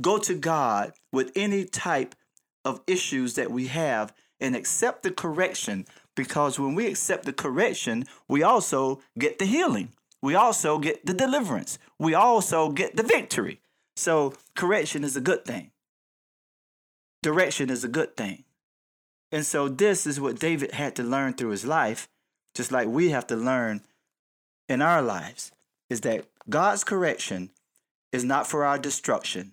go 0.00 0.18
to 0.18 0.34
God 0.34 0.92
with 1.12 1.32
any 1.34 1.64
type 1.64 2.14
of 2.64 2.82
issues 2.86 3.34
that 3.34 3.50
we 3.50 3.68
have 3.68 4.12
and 4.40 4.56
accept 4.56 5.02
the 5.02 5.10
correction 5.10 5.86
because 6.16 6.58
when 6.58 6.74
we 6.74 6.86
accept 6.86 7.24
the 7.24 7.32
correction, 7.32 8.04
we 8.28 8.42
also 8.42 9.00
get 9.18 9.38
the 9.38 9.44
healing. 9.44 9.92
We 10.22 10.34
also 10.34 10.78
get 10.78 11.06
the 11.06 11.14
deliverance. 11.14 11.78
We 11.98 12.14
also 12.14 12.70
get 12.70 12.96
the 12.96 13.02
victory. 13.02 13.60
So, 13.96 14.34
correction 14.54 15.04
is 15.04 15.16
a 15.16 15.20
good 15.20 15.44
thing. 15.44 15.70
Direction 17.22 17.70
is 17.70 17.84
a 17.84 17.88
good 17.88 18.16
thing. 18.16 18.44
And 19.32 19.46
so, 19.46 19.68
this 19.68 20.06
is 20.06 20.20
what 20.20 20.38
David 20.38 20.72
had 20.72 20.96
to 20.96 21.02
learn 21.02 21.34
through 21.34 21.50
his 21.50 21.64
life, 21.64 22.08
just 22.54 22.72
like 22.72 22.88
we 22.88 23.10
have 23.10 23.26
to 23.28 23.36
learn 23.36 23.82
in 24.68 24.82
our 24.82 25.02
lives, 25.02 25.52
is 25.88 26.02
that 26.02 26.26
God's 26.48 26.84
correction 26.84 27.50
is 28.12 28.24
not 28.24 28.46
for 28.46 28.64
our 28.64 28.78
destruction, 28.78 29.52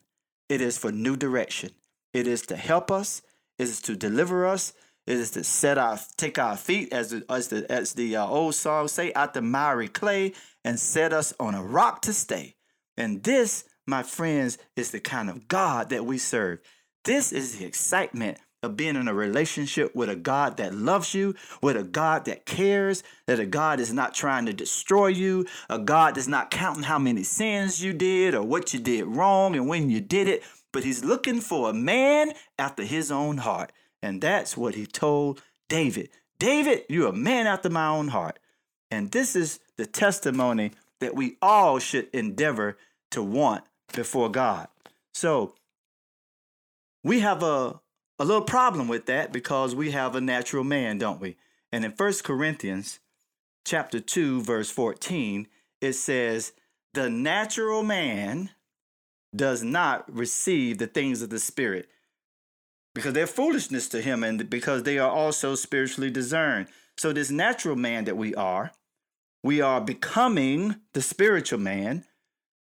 it 0.50 0.62
is 0.62 0.78
for 0.78 0.92
new 0.92 1.16
direction. 1.16 1.72
It 2.14 2.26
is 2.26 2.42
to 2.48 2.56
help 2.56 2.90
us, 2.90 3.22
is 3.58 3.82
to 3.82 3.96
deliver 3.96 4.46
us, 4.46 4.74
is 5.06 5.32
to 5.32 5.44
set 5.44 5.78
our 5.78 6.00
take 6.18 6.38
our 6.38 6.58
feet 6.58 6.92
as 6.92 7.12
the 7.12 7.26
as 7.30 7.48
the 7.48 7.70
as 7.72 7.94
the 7.94 8.16
uh, 8.16 8.28
old 8.28 8.56
song 8.56 8.88
say 8.88 9.14
out 9.14 9.34
the 9.34 9.42
miry 9.42 9.88
clay 9.88 10.34
and 10.64 10.80
set 10.80 11.14
us 11.14 11.34
on 11.40 11.56
a 11.56 11.64
rock 11.64 12.02
to 12.02 12.14
stay. 12.14 12.56
And 12.98 13.24
this, 13.24 13.64
my 13.86 14.04
friends, 14.04 14.58
is 14.76 14.92
the 14.92 15.00
kind 15.00 15.30
of 15.30 15.48
God 15.48 15.90
that 15.90 16.06
we 16.06 16.18
serve. 16.18 16.60
This 17.06 17.32
is 17.32 17.58
the 17.58 17.66
excitement 17.66 18.40
of 18.64 18.76
being 18.76 18.96
in 18.96 19.08
a 19.08 19.14
relationship 19.14 19.96
with 19.96 20.10
a 20.10 20.16
God 20.16 20.58
that 20.58 20.74
loves 20.74 21.14
you, 21.14 21.36
with 21.62 21.78
a 21.78 21.84
God 21.84 22.26
that 22.26 22.46
cares, 22.46 23.04
that 23.28 23.40
a 23.40 23.46
God 23.46 23.80
is 23.80 23.94
not 23.94 24.16
trying 24.16 24.48
to 24.48 24.54
destroy 24.54 25.08
you, 25.08 25.46
a 25.70 25.78
God 25.78 26.16
that's 26.16 26.28
not 26.28 26.50
counting 26.50 26.84
how 26.84 26.98
many 26.98 27.24
sins 27.24 27.84
you 27.84 27.94
did 27.94 28.34
or 28.34 28.42
what 28.42 28.74
you 28.74 28.80
did 28.80 29.06
wrong 29.06 29.56
and 29.56 29.68
when 29.68 29.90
you 29.90 30.02
did 30.02 30.28
it, 30.28 30.44
but 30.72 30.84
He's 30.84 31.04
looking 31.04 31.42
for 31.42 31.70
a 31.70 31.74
man 31.74 32.34
after 32.58 32.84
His 32.84 33.12
own 33.12 33.38
heart. 33.38 33.72
And 34.02 34.22
that's 34.22 34.56
what 34.56 34.76
He 34.76 34.86
told 34.86 35.42
David. 35.70 36.10
David, 36.40 36.84
you're 36.90 37.10
a 37.10 37.14
man 37.14 37.48
after 37.48 37.70
my 37.70 37.88
own 37.88 38.10
heart. 38.10 38.40
And 38.92 39.12
this 39.12 39.36
is 39.36 39.60
the 39.76 39.86
testimony 39.86 40.72
that 41.00 41.16
we 41.16 41.38
all 41.42 41.80
should 41.80 42.10
endeavor 42.14 42.78
to 43.12 43.24
want 43.24 43.64
before 43.94 44.30
God. 44.30 44.68
So 45.14 45.56
we 47.04 47.20
have 47.22 47.44
a, 47.44 47.80
a 48.20 48.26
little 48.26 48.44
problem 48.44 48.88
with 48.88 49.06
that 49.08 49.32
because 49.32 49.76
we 49.76 49.92
have 49.92 50.16
a 50.16 50.22
natural 50.22 50.64
man, 50.64 50.98
don't 50.98 51.20
we? 51.20 51.38
And 51.72 51.84
in 51.84 51.92
First 51.92 52.24
Corinthians 52.24 53.00
chapter 53.66 54.00
2 54.00 54.42
verse 54.42 54.70
14, 54.70 55.48
it 55.82 55.94
says, 55.94 56.54
"The 56.94 57.10
natural 57.10 57.84
man 57.84 58.52
does 59.38 59.64
not 59.64 60.14
receive 60.14 60.78
the 60.78 60.88
things 60.88 61.22
of 61.22 61.30
the 61.30 61.40
spirit 61.40 61.88
because 62.94 63.14
they're 63.14 63.28
foolishness 63.28 63.88
to 63.90 64.02
him 64.02 64.24
and 64.24 64.50
because 64.50 64.84
they 64.84 64.98
are 64.98 65.12
also 65.12 65.56
spiritually 65.56 66.12
discerned." 66.12 66.68
So 66.98 67.14
this 67.14 67.30
natural 67.30 67.76
man 67.76 68.06
that 68.06 68.18
we 68.18 68.34
are, 68.36 68.72
we 69.44 69.62
are 69.62 69.80
becoming 69.80 70.78
the 70.94 71.02
spiritual 71.02 71.60
man, 71.60 72.06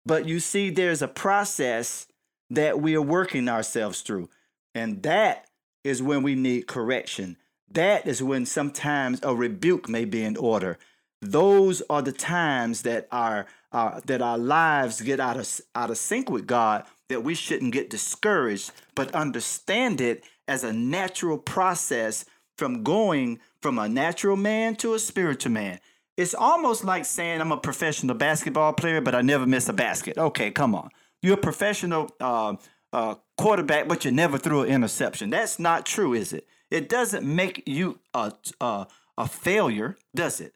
but 0.07 0.27
you 0.27 0.41
see 0.41 0.71
there's 0.71 1.03
a 1.03 1.09
process 1.09 2.07
that 2.51 2.81
we 2.81 2.95
are 2.95 3.03
working 3.03 3.49
ourselves 3.49 4.01
through. 4.01 4.29
And 4.75 5.03
that 5.03 5.49
is 5.85 6.03
when 6.03 6.23
we 6.23 6.35
need 6.35 6.67
correction. 6.67 7.37
That 7.71 8.07
is 8.07 8.23
when 8.23 8.47
sometimes 8.47 9.21
a 9.23 9.35
rebuke 9.35 9.89
may 9.89 10.05
be 10.05 10.23
in 10.23 10.37
order. 10.37 10.79
Those 11.21 11.83
are 11.89 12.03
the 12.03 12.13
times 12.13 12.83
that 12.83 13.07
our 13.11 13.47
uh, 13.73 14.01
that 14.07 14.23
our 14.23 14.39
lives 14.39 15.01
get 15.01 15.21
out 15.21 15.37
of 15.37 15.61
out 15.75 15.91
of 15.91 15.99
sync 15.99 16.31
with 16.31 16.47
God. 16.47 16.85
That 17.09 17.25
we 17.25 17.35
shouldn't 17.35 17.73
get 17.73 17.91
discouraged, 17.91 18.73
but 18.95 19.15
understand 19.15 20.01
it 20.01 20.25
as 20.49 20.65
a 20.65 20.73
natural 20.73 21.37
process 21.39 22.25
from 22.57 22.83
going 22.83 23.41
from 23.61 23.79
a 23.79 23.89
natural 23.89 24.37
man 24.37 24.77
to 24.77 24.95
a 24.95 24.99
spiritual 24.99 25.53
man. 25.53 25.79
It's 26.17 26.35
almost 26.35 26.85
like 26.85 27.05
saying 27.05 27.41
I'm 27.41 27.53
a 27.53 27.57
professional 27.57 28.15
basketball 28.15 28.73
player, 28.75 29.01
but 29.01 29.15
I 29.15 29.23
never 29.23 29.47
miss 29.47 29.69
a 29.69 29.73
basket. 29.73 30.19
Okay, 30.19 30.51
come 30.51 30.75
on. 30.75 30.91
You're 31.23 31.35
a 31.35 31.39
professional 31.39 32.11
uh, 32.21 32.57
uh, 32.93 33.15
quarterback, 33.39 33.89
but 33.89 34.05
you 34.05 34.11
never 34.11 34.39
threw 34.39 34.63
an 34.63 34.69
interception. 34.69 35.31
That's 35.31 35.59
not 35.59 35.87
true, 35.87 36.13
is 36.13 36.33
it? 36.33 36.47
It 36.71 36.89
doesn't 36.89 37.25
make 37.25 37.63
you 37.67 38.01
a, 38.13 38.33
a, 38.61 38.87
a 39.17 39.29
failure, 39.29 39.97
does 40.15 40.41
it? 40.41 40.55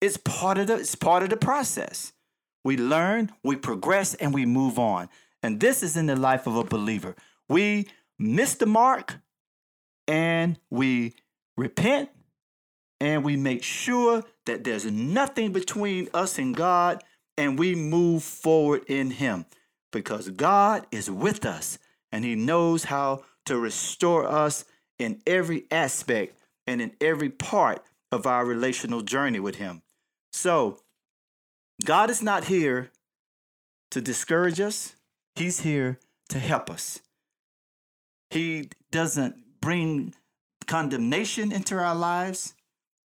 It's 0.00 0.16
part 0.18 0.58
of 0.58 0.66
the 0.66 0.76
it's 0.76 0.94
part 0.94 1.22
of 1.22 1.30
the 1.30 1.36
process. 1.36 2.12
We 2.64 2.76
learn, 2.76 3.30
we 3.42 3.56
progress, 3.56 4.14
and 4.14 4.32
we 4.32 4.46
move 4.46 4.78
on. 4.78 5.08
And 5.42 5.60
this 5.60 5.82
is 5.82 5.96
in 5.96 6.06
the 6.06 6.16
life 6.16 6.46
of 6.46 6.56
a 6.56 6.64
believer. 6.64 7.14
We 7.48 7.88
miss 8.18 8.54
the 8.54 8.66
mark 8.66 9.16
and 10.08 10.58
we 10.70 11.14
repent 11.56 12.08
and 13.00 13.22
we 13.22 13.36
make 13.36 13.62
sure 13.62 14.24
that 14.46 14.64
there's 14.64 14.86
nothing 14.86 15.52
between 15.52 16.08
us 16.14 16.38
and 16.38 16.56
God 16.56 17.02
and 17.36 17.58
we 17.58 17.74
move 17.74 18.22
forward 18.22 18.84
in 18.86 19.10
Him 19.10 19.44
because 19.92 20.30
God 20.30 20.86
is 20.90 21.10
with 21.10 21.44
us 21.44 21.78
and 22.10 22.24
He 22.24 22.34
knows 22.34 22.84
how 22.84 23.24
to 23.46 23.58
restore 23.58 24.26
us 24.26 24.64
in 24.98 25.20
every 25.26 25.64
aspect 25.70 26.38
and 26.66 26.80
in 26.80 26.92
every 27.00 27.28
part 27.28 27.82
of 28.10 28.26
our 28.26 28.46
relational 28.46 29.02
journey 29.02 29.40
with 29.40 29.56
Him. 29.56 29.82
So, 30.32 30.80
God 31.84 32.10
is 32.10 32.22
not 32.22 32.44
here 32.44 32.90
to 33.90 34.00
discourage 34.00 34.60
us, 34.60 34.96
He's 35.36 35.60
here 35.60 35.98
to 36.30 36.38
help 36.38 36.70
us. 36.70 37.00
He 38.30 38.70
doesn't 38.90 39.60
bring 39.60 40.14
condemnation 40.66 41.52
into 41.52 41.76
our 41.76 41.94
lives. 41.94 42.54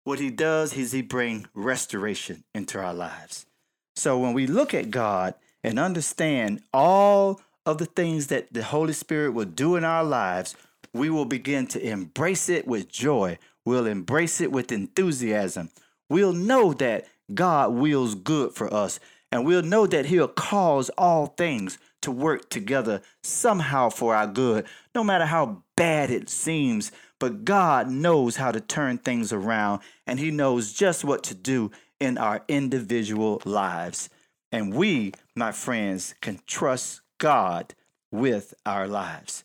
What 0.04 0.18
he 0.18 0.30
does 0.30 0.76
is 0.76 0.90
he 0.92 1.02
bring 1.02 1.46
restoration 1.54 2.44
into 2.54 2.80
our 2.80 2.94
lives. 2.94 3.46
So 3.94 4.18
when 4.18 4.32
we 4.32 4.46
look 4.46 4.74
at 4.74 4.90
God 4.90 5.34
and 5.62 5.78
understand 5.78 6.62
all 6.72 7.40
of 7.64 7.78
the 7.78 7.86
things 7.86 8.26
that 8.28 8.52
the 8.52 8.64
Holy 8.64 8.92
Spirit 8.92 9.30
will 9.30 9.44
do 9.44 9.76
in 9.76 9.84
our 9.84 10.02
lives, 10.02 10.56
we 10.92 11.08
will 11.08 11.24
begin 11.24 11.68
to 11.68 11.80
embrace 11.80 12.48
it 12.48 12.66
with 12.66 12.88
joy. 12.88 13.38
We'll 13.64 13.86
embrace 13.86 14.40
it 14.40 14.50
with 14.50 14.72
enthusiasm. 14.72 15.70
We'll 16.08 16.32
know 16.32 16.72
that 16.74 17.06
God 17.34 17.72
wills 17.72 18.14
good 18.14 18.52
for 18.54 18.72
us, 18.72 19.00
and 19.30 19.44
we'll 19.44 19.62
know 19.62 19.86
that 19.86 20.06
He'll 20.06 20.28
cause 20.28 20.90
all 20.98 21.26
things 21.26 21.78
to 22.02 22.10
work 22.10 22.50
together 22.50 23.00
somehow 23.22 23.88
for 23.88 24.14
our 24.14 24.26
good, 24.26 24.66
no 24.94 25.02
matter 25.04 25.26
how 25.26 25.62
bad 25.76 26.10
it 26.10 26.28
seems. 26.28 26.92
But 27.18 27.44
God 27.44 27.88
knows 27.88 28.36
how 28.36 28.50
to 28.50 28.60
turn 28.60 28.98
things 28.98 29.32
around, 29.32 29.80
and 30.06 30.18
He 30.18 30.30
knows 30.30 30.72
just 30.72 31.04
what 31.04 31.22
to 31.24 31.34
do 31.34 31.70
in 32.00 32.18
our 32.18 32.42
individual 32.48 33.40
lives. 33.44 34.10
And 34.50 34.74
we, 34.74 35.12
my 35.34 35.52
friends, 35.52 36.14
can 36.20 36.40
trust 36.46 37.00
God 37.18 37.74
with 38.10 38.52
our 38.66 38.86
lives. 38.86 39.44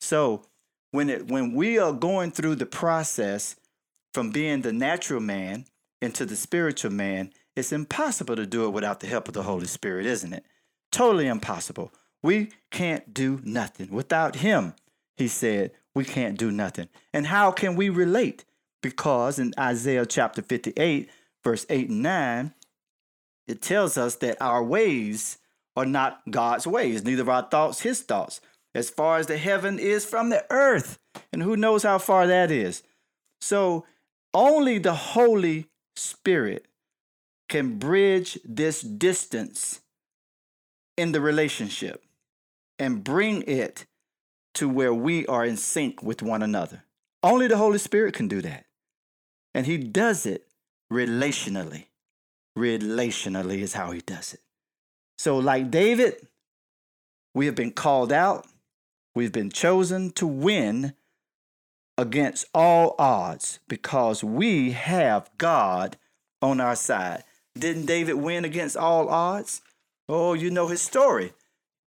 So, 0.00 0.42
when 0.90 1.08
it 1.08 1.28
when 1.28 1.52
we 1.52 1.78
are 1.78 1.92
going 1.92 2.32
through 2.32 2.56
the 2.56 2.66
process 2.66 3.56
from 4.12 4.30
being 4.30 4.62
the 4.62 4.72
natural 4.72 5.20
man 5.20 5.64
into 6.00 6.26
the 6.26 6.36
spiritual 6.36 6.92
man, 6.92 7.32
it's 7.54 7.72
impossible 7.72 8.36
to 8.36 8.46
do 8.46 8.66
it 8.66 8.70
without 8.70 9.00
the 9.00 9.06
help 9.06 9.28
of 9.28 9.34
the 9.34 9.42
Holy 9.42 9.66
Spirit, 9.66 10.06
isn't 10.06 10.32
it? 10.32 10.44
Totally 10.92 11.26
impossible. 11.26 11.92
We 12.22 12.50
can't 12.70 13.14
do 13.14 13.40
nothing 13.44 13.90
without 13.90 14.36
him. 14.36 14.74
He 15.16 15.28
said, 15.28 15.72
we 15.94 16.04
can't 16.04 16.38
do 16.38 16.50
nothing. 16.50 16.88
And 17.14 17.26
how 17.26 17.50
can 17.50 17.76
we 17.76 17.88
relate? 17.88 18.44
Because 18.82 19.38
in 19.38 19.54
Isaiah 19.58 20.06
chapter 20.06 20.42
58, 20.42 21.08
verse 21.42 21.64
8 21.70 21.88
and 21.88 22.02
9, 22.02 22.54
it 23.48 23.62
tells 23.62 23.96
us 23.96 24.16
that 24.16 24.40
our 24.40 24.62
ways 24.62 25.38
are 25.76 25.86
not 25.86 26.20
God's 26.30 26.66
ways, 26.66 27.04
neither 27.04 27.30
our 27.30 27.42
thoughts 27.42 27.80
his 27.80 28.02
thoughts. 28.02 28.40
As 28.74 28.90
far 28.90 29.18
as 29.18 29.26
the 29.26 29.38
heaven 29.38 29.78
is 29.78 30.04
from 30.04 30.28
the 30.28 30.44
earth, 30.50 30.98
and 31.32 31.42
who 31.42 31.56
knows 31.56 31.82
how 31.82 31.98
far 31.98 32.26
that 32.26 32.50
is. 32.50 32.82
So 33.40 33.86
only 34.34 34.78
the 34.78 34.94
Holy 34.94 35.68
Spirit 35.96 36.66
can 37.48 37.78
bridge 37.78 38.38
this 38.44 38.80
distance 38.80 39.80
in 40.96 41.12
the 41.12 41.20
relationship 41.20 42.02
and 42.78 43.04
bring 43.04 43.42
it 43.42 43.86
to 44.54 44.68
where 44.68 44.94
we 44.94 45.26
are 45.26 45.44
in 45.44 45.56
sync 45.56 46.02
with 46.02 46.22
one 46.22 46.42
another. 46.42 46.84
Only 47.22 47.46
the 47.46 47.56
Holy 47.56 47.78
Spirit 47.78 48.14
can 48.14 48.28
do 48.28 48.40
that. 48.42 48.66
And 49.54 49.66
He 49.66 49.78
does 49.78 50.26
it 50.26 50.46
relationally. 50.92 51.86
Relationally 52.56 53.58
is 53.58 53.74
how 53.74 53.90
He 53.90 54.00
does 54.00 54.34
it. 54.34 54.40
So, 55.18 55.38
like 55.38 55.70
David, 55.70 56.26
we 57.34 57.46
have 57.46 57.54
been 57.54 57.72
called 57.72 58.12
out, 58.12 58.46
we've 59.14 59.32
been 59.32 59.50
chosen 59.50 60.10
to 60.12 60.26
win 60.26 60.94
against 61.98 62.46
all 62.54 62.94
odds 62.98 63.58
because 63.68 64.22
we 64.22 64.72
have 64.72 65.30
God 65.38 65.96
on 66.42 66.60
our 66.60 66.76
side. 66.76 67.24
Didn't 67.58 67.86
David 67.86 68.14
win 68.14 68.44
against 68.44 68.76
all 68.76 69.08
odds? 69.08 69.62
Oh, 70.08 70.34
you 70.34 70.50
know 70.50 70.68
his 70.68 70.82
story. 70.82 71.32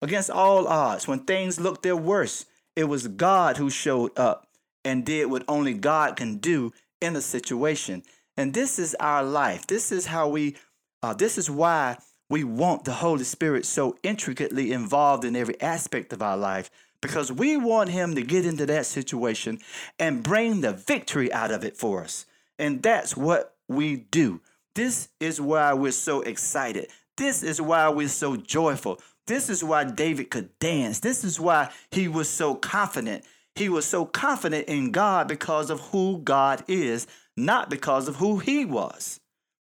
Against 0.02 0.30
all 0.30 0.66
odds, 0.66 1.06
when 1.06 1.20
things 1.20 1.60
looked 1.60 1.82
their 1.82 1.96
worst, 1.96 2.46
it 2.74 2.84
was 2.84 3.08
God 3.08 3.58
who 3.58 3.68
showed 3.68 4.18
up 4.18 4.46
and 4.84 5.04
did 5.04 5.26
what 5.26 5.44
only 5.46 5.74
God 5.74 6.16
can 6.16 6.38
do 6.38 6.72
in 7.00 7.14
a 7.14 7.20
situation. 7.20 8.02
And 8.36 8.54
this 8.54 8.78
is 8.78 8.96
our 8.98 9.22
life. 9.22 9.66
This 9.66 9.92
is 9.92 10.06
how 10.06 10.28
we, 10.28 10.56
uh, 11.02 11.12
this 11.12 11.36
is 11.36 11.50
why 11.50 11.98
we 12.30 12.44
want 12.44 12.84
the 12.84 12.94
Holy 12.94 13.24
Spirit 13.24 13.66
so 13.66 13.98
intricately 14.02 14.72
involved 14.72 15.24
in 15.24 15.36
every 15.36 15.60
aspect 15.60 16.12
of 16.12 16.22
our 16.22 16.36
life 16.38 16.70
because 17.00 17.32
we 17.32 17.56
want 17.56 17.90
Him 17.90 18.14
to 18.14 18.22
get 18.22 18.46
into 18.46 18.66
that 18.66 18.86
situation 18.86 19.58
and 19.98 20.22
bring 20.22 20.60
the 20.60 20.72
victory 20.72 21.32
out 21.32 21.50
of 21.50 21.64
it 21.64 21.76
for 21.76 22.02
us. 22.02 22.26
And 22.58 22.82
that's 22.82 23.16
what 23.16 23.54
we 23.68 23.96
do. 23.96 24.40
This 24.74 25.08
is 25.18 25.40
why 25.40 25.72
we're 25.74 25.92
so 25.92 26.20
excited. 26.22 26.88
This 27.16 27.42
is 27.42 27.60
why 27.60 27.88
we're 27.88 28.08
so 28.08 28.36
joyful. 28.36 29.00
This 29.26 29.48
is 29.48 29.62
why 29.62 29.84
David 29.84 30.30
could 30.30 30.58
dance. 30.58 31.00
This 31.00 31.24
is 31.24 31.38
why 31.38 31.70
he 31.90 32.08
was 32.08 32.28
so 32.28 32.54
confident. 32.54 33.24
He 33.54 33.68
was 33.68 33.84
so 33.84 34.04
confident 34.04 34.68
in 34.68 34.90
God 34.90 35.28
because 35.28 35.70
of 35.70 35.80
who 35.80 36.18
God 36.18 36.64
is, 36.66 37.06
not 37.36 37.70
because 37.70 38.08
of 38.08 38.16
who 38.16 38.38
he 38.38 38.64
was. 38.64 39.20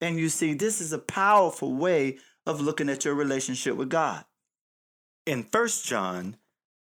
And 0.02 0.18
you 0.18 0.30
see, 0.30 0.54
this 0.54 0.80
is 0.80 0.94
a 0.94 1.00
powerful 1.00 1.74
way 1.74 2.20
of 2.46 2.62
looking 2.62 2.90
at 2.90 3.06
your 3.06 3.16
relationship 3.16 3.76
with 3.76 3.90
God. 3.90 4.26
In 5.26 5.46
1 5.52 5.68
John 5.84 6.38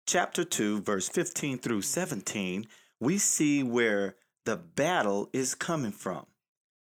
chapter 0.06 0.44
2 0.44 0.82
verse 0.82 1.08
15 1.08 1.58
through 1.58 1.82
17, 1.82 2.66
we 3.00 3.18
see 3.18 3.62
where 3.62 4.16
the 4.44 4.56
battle 4.56 5.28
is 5.32 5.54
coming 5.54 5.92
from. 5.92 6.26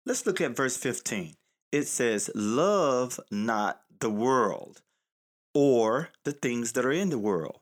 Let's 0.06 0.26
look 0.26 0.40
at 0.40 0.56
verse 0.56 0.76
15. 0.76 1.36
It 1.72 1.86
says, 1.86 2.30
"Love 2.34 3.20
not 3.30 3.82
the 4.00 4.10
world, 4.10 4.82
or 5.54 6.10
the 6.24 6.32
things 6.32 6.72
that 6.72 6.84
are 6.84 6.92
in 6.92 7.10
the 7.10 7.18
world. 7.18 7.60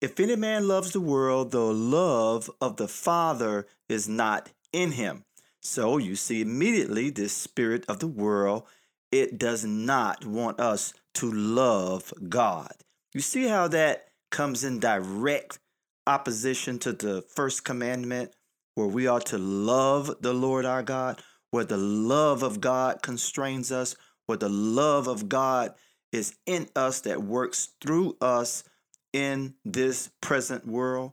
If 0.00 0.18
any 0.18 0.36
man 0.36 0.66
loves 0.66 0.92
the 0.92 1.00
world, 1.00 1.50
the 1.50 1.72
love 1.72 2.50
of 2.60 2.76
the 2.76 2.88
Father 2.88 3.66
is 3.88 4.08
not 4.08 4.50
in 4.72 4.92
him. 4.92 5.24
So 5.60 5.98
you 5.98 6.16
see 6.16 6.40
immediately 6.40 7.10
this 7.10 7.32
spirit 7.32 7.84
of 7.88 8.00
the 8.00 8.08
world, 8.08 8.64
it 9.12 9.38
does 9.38 9.64
not 9.64 10.26
want 10.26 10.58
us 10.58 10.92
to 11.14 11.30
love 11.30 12.12
God. 12.28 12.72
You 13.14 13.20
see 13.20 13.46
how 13.46 13.68
that 13.68 14.08
comes 14.32 14.64
in 14.64 14.80
direct 14.80 15.60
opposition 16.06 16.78
to 16.80 16.92
the 16.92 17.22
first 17.22 17.64
commandment, 17.64 18.32
where 18.74 18.88
we 18.88 19.06
are 19.06 19.20
to 19.20 19.38
love 19.38 20.10
the 20.20 20.32
Lord 20.32 20.64
our 20.64 20.82
God, 20.82 21.22
where 21.52 21.64
the 21.64 21.76
love 21.76 22.42
of 22.42 22.60
God 22.60 23.02
constrains 23.02 23.70
us, 23.70 23.94
where 24.26 24.38
the 24.38 24.48
love 24.48 25.06
of 25.06 25.28
God 25.28 25.74
is 26.10 26.34
in 26.46 26.68
us 26.74 27.02
that 27.02 27.22
works 27.22 27.68
through 27.80 28.16
us 28.20 28.64
in 29.12 29.54
this 29.64 30.10
present 30.20 30.66
world. 30.66 31.12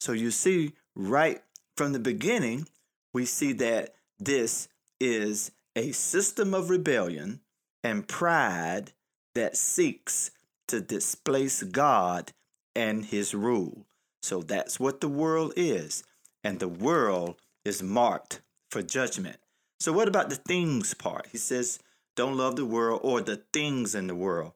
So 0.00 0.12
you 0.12 0.30
see, 0.30 0.72
right 0.94 1.40
from 1.76 1.92
the 1.92 1.98
beginning, 1.98 2.66
we 3.14 3.24
see 3.24 3.52
that 3.54 3.94
this 4.18 4.68
is 5.00 5.52
a 5.74 5.92
system 5.92 6.54
of 6.54 6.70
rebellion 6.70 7.40
and 7.84 8.08
pride 8.08 8.92
that 9.34 9.56
seeks 9.56 10.30
to 10.68 10.80
displace 10.80 11.62
God 11.62 12.32
and 12.76 13.06
his 13.06 13.34
rule. 13.34 13.86
So 14.22 14.42
that's 14.42 14.78
what 14.78 15.00
the 15.00 15.08
world 15.08 15.52
is. 15.56 16.04
And 16.44 16.60
the 16.60 16.68
world 16.68 17.36
is 17.64 17.82
marked 17.82 18.40
for 18.70 18.82
judgment. 18.82 19.38
So, 19.80 19.92
what 19.92 20.08
about 20.08 20.30
the 20.30 20.36
things 20.36 20.94
part? 20.94 21.26
He 21.32 21.38
says, 21.38 21.80
don't 22.14 22.36
love 22.36 22.56
the 22.56 22.64
world 22.64 23.00
or 23.02 23.20
the 23.20 23.42
things 23.52 23.94
in 23.94 24.06
the 24.06 24.14
world 24.14 24.52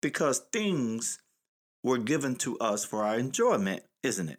because 0.00 0.38
things 0.52 1.18
were 1.82 1.98
given 1.98 2.36
to 2.36 2.58
us 2.58 2.84
for 2.84 3.04
our 3.04 3.18
enjoyment, 3.18 3.82
isn't 4.02 4.28
it? 4.28 4.38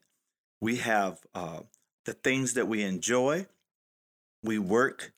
We 0.59 0.77
have 0.77 1.19
uh, 1.35 1.59
the 2.05 2.13
things 2.13 2.53
that 2.53 2.67
we 2.67 2.83
enjoy, 2.83 3.47
we 4.43 4.57
work, 4.57 5.13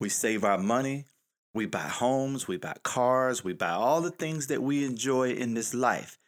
we 0.00 0.08
save 0.08 0.42
our 0.42 0.58
money, 0.58 1.06
we 1.52 1.66
buy 1.66 1.80
homes, 1.80 2.48
we 2.48 2.56
buy 2.56 2.76
cars, 2.82 3.44
we 3.44 3.52
buy 3.52 3.70
all 3.70 4.00
the 4.00 4.10
things 4.10 4.46
that 4.46 4.62
we 4.62 4.84
enjoy 4.84 5.30
in 5.30 5.54
this 5.54 5.74
life. 5.74 6.18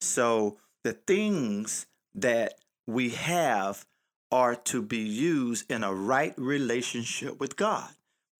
So, 0.00 0.58
the 0.84 0.92
things 0.92 1.86
that 2.14 2.54
we 2.86 3.10
have 3.10 3.84
are 4.30 4.54
to 4.54 4.82
be 4.82 4.98
used 4.98 5.70
in 5.70 5.82
a 5.82 5.94
right 5.94 6.34
relationship 6.36 7.40
with 7.40 7.56
God. 7.56 7.90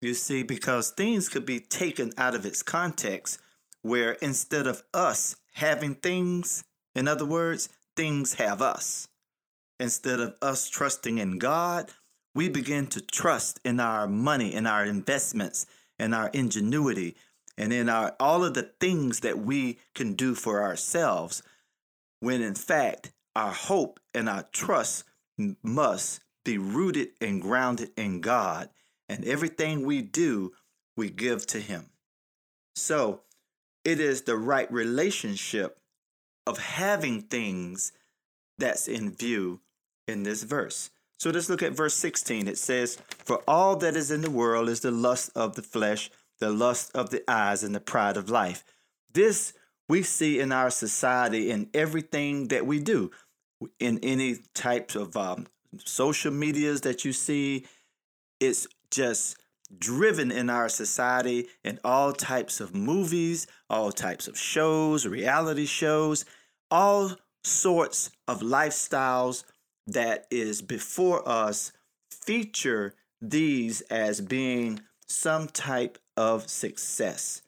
You 0.00 0.14
see, 0.14 0.42
because 0.42 0.90
things 0.90 1.28
could 1.28 1.46
be 1.46 1.60
taken 1.60 2.12
out 2.18 2.34
of 2.34 2.44
its 2.44 2.62
context, 2.62 3.40
where 3.82 4.12
instead 4.12 4.66
of 4.66 4.82
us 4.92 5.36
having 5.54 5.94
things, 5.94 6.64
in 6.94 7.08
other 7.08 7.24
words, 7.24 7.70
things 7.96 8.34
have 8.34 8.60
us. 8.60 9.08
Instead 9.80 10.20
of 10.20 10.34
us 10.42 10.68
trusting 10.68 11.18
in 11.18 11.38
God, 11.38 11.90
we 12.34 12.48
begin 12.48 12.86
to 12.88 13.00
trust 13.00 13.60
in 13.64 13.80
our 13.80 14.06
money, 14.06 14.52
in 14.52 14.66
our 14.66 14.84
investments, 14.84 15.66
in 15.98 16.12
our 16.12 16.28
ingenuity, 16.28 17.16
and 17.56 17.72
in 17.72 17.88
our 17.88 18.14
all 18.18 18.44
of 18.44 18.54
the 18.54 18.70
things 18.80 19.20
that 19.20 19.38
we 19.38 19.78
can 19.94 20.14
do 20.14 20.34
for 20.34 20.62
ourselves, 20.62 21.42
when 22.24 22.40
in 22.40 22.54
fact 22.54 23.12
our 23.36 23.52
hope 23.52 24.00
and 24.14 24.28
our 24.28 24.44
trust 24.52 25.04
must 25.62 26.20
be 26.44 26.58
rooted 26.58 27.08
and 27.20 27.42
grounded 27.42 27.90
in 27.96 28.20
God 28.20 28.70
and 29.08 29.24
everything 29.24 29.84
we 29.84 30.02
do, 30.02 30.52
we 30.96 31.10
give 31.10 31.46
to 31.48 31.60
Him. 31.60 31.90
So 32.76 33.20
it 33.84 34.00
is 34.00 34.22
the 34.22 34.36
right 34.36 34.70
relationship 34.72 35.78
of 36.46 36.58
having 36.58 37.22
things 37.22 37.92
that's 38.58 38.88
in 38.88 39.10
view 39.10 39.60
in 40.06 40.22
this 40.22 40.42
verse. 40.42 40.90
So 41.18 41.30
let's 41.30 41.48
look 41.48 41.62
at 41.62 41.72
verse 41.72 41.94
16. 41.94 42.48
It 42.48 42.58
says, 42.58 42.98
For 43.24 43.42
all 43.48 43.76
that 43.76 43.96
is 43.96 44.10
in 44.10 44.20
the 44.20 44.30
world 44.30 44.68
is 44.68 44.80
the 44.80 44.90
lust 44.90 45.30
of 45.34 45.54
the 45.56 45.62
flesh, 45.62 46.10
the 46.38 46.50
lust 46.50 46.90
of 46.94 47.10
the 47.10 47.22
eyes, 47.28 47.62
and 47.62 47.74
the 47.74 47.80
pride 47.80 48.16
of 48.16 48.30
life. 48.30 48.64
This 49.12 49.54
we 49.94 50.02
see 50.02 50.40
in 50.40 50.50
our 50.50 50.70
society 50.70 51.52
in 51.52 51.70
everything 51.72 52.48
that 52.48 52.66
we 52.66 52.80
do, 52.80 53.12
in 53.78 54.00
any 54.02 54.38
types 54.52 54.96
of 54.96 55.16
um, 55.16 55.46
social 55.84 56.32
medias 56.32 56.80
that 56.80 57.04
you 57.04 57.12
see. 57.12 57.64
It's 58.40 58.66
just 58.90 59.36
driven 59.78 60.32
in 60.32 60.50
our 60.50 60.68
society 60.68 61.46
in 61.62 61.78
all 61.84 62.12
types 62.12 62.58
of 62.58 62.74
movies, 62.74 63.46
all 63.70 63.92
types 63.92 64.26
of 64.26 64.36
shows, 64.36 65.06
reality 65.06 65.64
shows, 65.64 66.24
all 66.72 67.12
sorts 67.44 68.10
of 68.26 68.40
lifestyles 68.40 69.44
that 69.86 70.26
is 70.28 70.60
before 70.60 71.22
us 71.28 71.70
feature 72.10 72.94
these 73.22 73.80
as 73.82 74.20
being 74.20 74.80
some 75.06 75.46
type 75.46 75.98
of 76.16 76.50
success. 76.50 77.42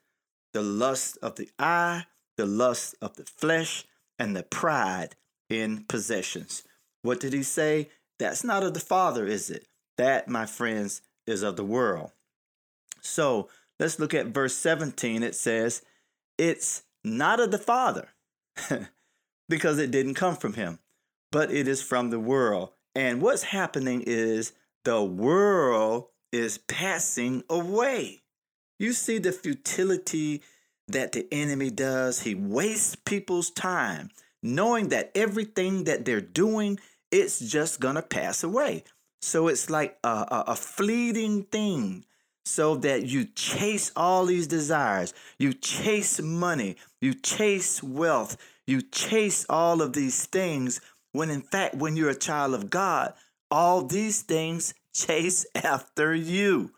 The 0.52 0.62
lust 0.62 1.18
of 1.20 1.34
the 1.34 1.50
eye, 1.58 2.04
the 2.36 2.46
lust 2.46 2.94
of 3.00 3.16
the 3.16 3.24
flesh, 3.24 3.84
and 4.18 4.34
the 4.34 4.42
pride 4.42 5.16
in 5.48 5.84
possessions. 5.88 6.62
What 7.02 7.20
did 7.20 7.32
he 7.32 7.42
say? 7.42 7.90
That's 8.18 8.44
not 8.44 8.62
of 8.62 8.74
the 8.74 8.80
Father, 8.80 9.26
is 9.26 9.50
it? 9.50 9.66
That, 9.98 10.28
my 10.28 10.46
friends, 10.46 11.02
is 11.26 11.42
of 11.42 11.56
the 11.56 11.64
world. 11.64 12.12
So 13.00 13.48
let's 13.78 13.98
look 13.98 14.14
at 14.14 14.26
verse 14.26 14.54
17. 14.56 15.22
It 15.22 15.34
says, 15.34 15.82
It's 16.38 16.82
not 17.04 17.40
of 17.40 17.50
the 17.50 17.58
Father, 17.58 18.08
because 19.48 19.78
it 19.78 19.90
didn't 19.90 20.14
come 20.14 20.36
from 20.36 20.54
him, 20.54 20.78
but 21.30 21.50
it 21.50 21.68
is 21.68 21.82
from 21.82 22.10
the 22.10 22.20
world. 22.20 22.70
And 22.94 23.20
what's 23.20 23.44
happening 23.44 24.02
is 24.06 24.52
the 24.84 25.02
world 25.02 26.06
is 26.32 26.58
passing 26.58 27.44
away. 27.48 28.22
You 28.78 28.92
see 28.92 29.18
the 29.18 29.32
futility 29.32 30.42
that 30.88 31.12
the 31.12 31.26
enemy 31.32 31.70
does. 31.70 32.20
He 32.20 32.34
wastes 32.34 32.96
people's 32.96 33.50
time 33.50 34.10
knowing 34.42 34.90
that 34.90 35.10
everything 35.14 35.84
that 35.84 36.04
they're 36.04 36.20
doing 36.20 36.78
it's 37.10 37.38
just 37.38 37.80
gonna 37.80 38.02
pass 38.02 38.42
away. 38.42 38.84
So 39.22 39.48
it's 39.48 39.70
like 39.70 39.98
a, 40.04 40.08
a, 40.08 40.44
a 40.48 40.56
fleeting 40.56 41.44
thing 41.44 42.04
so 42.44 42.76
that 42.76 43.06
you 43.06 43.24
chase 43.24 43.90
all 43.96 44.26
these 44.26 44.46
desires. 44.46 45.14
You 45.38 45.52
chase 45.52 46.20
money. 46.20 46.76
You 47.00 47.14
chase 47.14 47.82
wealth. 47.82 48.36
You 48.66 48.82
chase 48.82 49.46
all 49.48 49.82
of 49.82 49.92
these 49.92 50.26
things 50.26 50.80
when, 51.12 51.30
in 51.30 51.42
fact, 51.42 51.76
when 51.76 51.96
you're 51.96 52.10
a 52.10 52.14
child 52.14 52.54
of 52.54 52.70
God, 52.70 53.14
all 53.50 53.82
these 53.82 54.22
things 54.22 54.74
chase 54.92 55.46
after 55.54 56.14
you. 56.14 56.72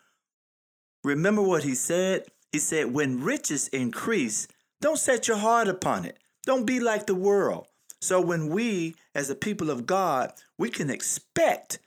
Remember 1.04 1.42
what 1.42 1.64
he 1.64 1.74
said? 1.74 2.26
He 2.52 2.58
said, 2.58 2.92
When 2.92 3.22
riches 3.22 3.68
increase, 3.68 4.48
don't 4.80 4.98
set 4.98 5.28
your 5.28 5.38
heart 5.38 5.68
upon 5.68 6.04
it. 6.04 6.18
Don't 6.44 6.64
be 6.64 6.80
like 6.80 7.06
the 7.06 7.14
world. 7.14 7.66
So 8.00 8.20
when 8.20 8.48
we, 8.48 8.94
as 9.14 9.28
a 9.28 9.34
people 9.34 9.70
of 9.70 9.87
God, 9.87 10.32
we 10.56 10.70
can 10.70 10.88
expect 10.88 11.78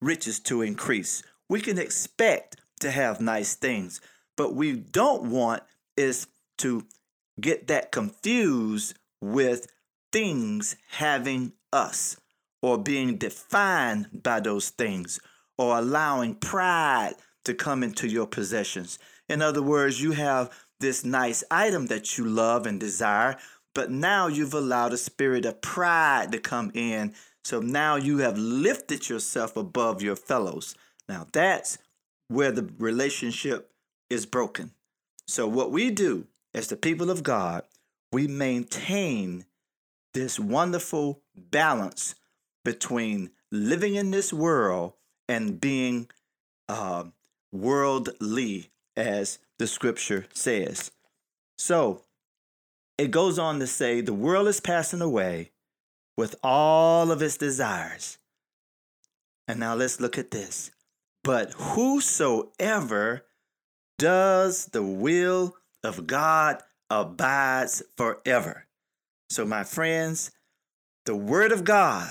riches 0.00 0.38
to 0.40 0.62
increase. 0.62 1.22
We 1.48 1.60
can 1.60 1.78
expect 1.78 2.56
to 2.80 2.90
have 2.90 3.20
nice 3.20 3.54
things. 3.54 4.00
But 4.36 4.54
we 4.54 4.72
don't 4.72 5.30
want 5.30 5.62
is 5.96 6.26
to 6.58 6.86
get 7.40 7.66
that 7.68 7.92
confused 7.92 8.94
with 9.20 9.66
things 10.12 10.76
having 10.90 11.52
us 11.72 12.16
or 12.62 12.78
being 12.78 13.16
defined 13.16 14.22
by 14.22 14.40
those 14.40 14.70
things 14.70 15.20
or 15.58 15.78
allowing 15.78 16.34
pride 16.34 17.14
to 17.44 17.54
come 17.54 17.82
into 17.82 18.08
your 18.08 18.26
possessions. 18.26 18.98
In 19.34 19.42
other 19.42 19.62
words, 19.62 20.00
you 20.00 20.12
have 20.12 20.48
this 20.78 21.04
nice 21.04 21.42
item 21.50 21.86
that 21.86 22.16
you 22.16 22.24
love 22.24 22.66
and 22.66 22.78
desire, 22.78 23.36
but 23.74 23.90
now 23.90 24.28
you've 24.28 24.54
allowed 24.54 24.92
a 24.92 24.96
spirit 24.96 25.44
of 25.44 25.60
pride 25.60 26.30
to 26.30 26.38
come 26.38 26.70
in. 26.72 27.12
So 27.42 27.58
now 27.58 27.96
you 27.96 28.18
have 28.18 28.38
lifted 28.38 29.08
yourself 29.08 29.56
above 29.56 30.02
your 30.02 30.14
fellows. 30.14 30.76
Now 31.08 31.26
that's 31.32 31.78
where 32.28 32.52
the 32.52 32.70
relationship 32.78 33.72
is 34.08 34.24
broken. 34.24 34.70
So, 35.26 35.48
what 35.48 35.72
we 35.72 35.90
do 35.90 36.28
as 36.54 36.68
the 36.68 36.76
people 36.76 37.10
of 37.10 37.24
God, 37.24 37.64
we 38.12 38.28
maintain 38.28 39.46
this 40.12 40.38
wonderful 40.38 41.22
balance 41.34 42.14
between 42.64 43.30
living 43.50 43.96
in 43.96 44.12
this 44.12 44.32
world 44.32 44.92
and 45.28 45.60
being 45.60 46.08
uh, 46.68 47.06
worldly, 47.50 48.70
as 48.96 49.38
the 49.58 49.66
scripture 49.66 50.26
says. 50.32 50.90
So, 51.58 52.02
it 52.98 53.10
goes 53.10 53.38
on 53.38 53.58
to 53.58 53.66
say, 53.66 54.00
the 54.00 54.12
world 54.14 54.48
is 54.48 54.60
passing 54.60 55.00
away 55.00 55.50
with 56.16 56.36
all 56.42 57.10
of 57.10 57.22
its 57.22 57.36
desires. 57.36 58.18
And 59.48 59.60
now 59.60 59.74
let's 59.74 60.00
look 60.00 60.16
at 60.16 60.30
this. 60.30 60.70
But 61.22 61.52
whosoever 61.52 63.24
does 63.98 64.66
the 64.66 64.82
will 64.82 65.56
of 65.82 66.06
God 66.06 66.62
abides 66.90 67.82
forever. 67.96 68.66
So, 69.30 69.44
my 69.44 69.64
friends, 69.64 70.30
the 71.06 71.16
word 71.16 71.52
of 71.52 71.64
God 71.64 72.08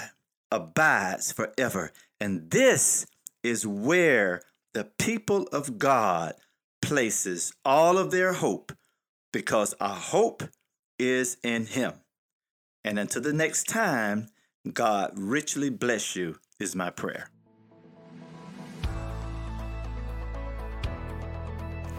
abides 0.52 1.32
forever. 1.32 1.92
And 2.20 2.50
this 2.52 3.06
is 3.44 3.66
where 3.66 4.42
the 4.74 4.86
people 4.98 5.48
of 5.52 5.78
God 5.78 6.34
places 6.84 7.54
all 7.64 7.98
of 7.98 8.12
their 8.12 8.34
hope 8.34 8.72
because 9.32 9.74
our 9.80 9.96
hope 9.96 10.44
is 11.00 11.38
in 11.44 11.66
him. 11.66 11.94
And 12.84 13.00
until 13.00 13.22
the 13.22 13.34
next 13.34 13.64
time, 13.64 14.28
God 14.72 15.14
richly 15.16 15.70
bless 15.70 16.16
you, 16.16 16.38
is 16.60 16.76
my 16.76 16.90
prayer. 16.90 17.30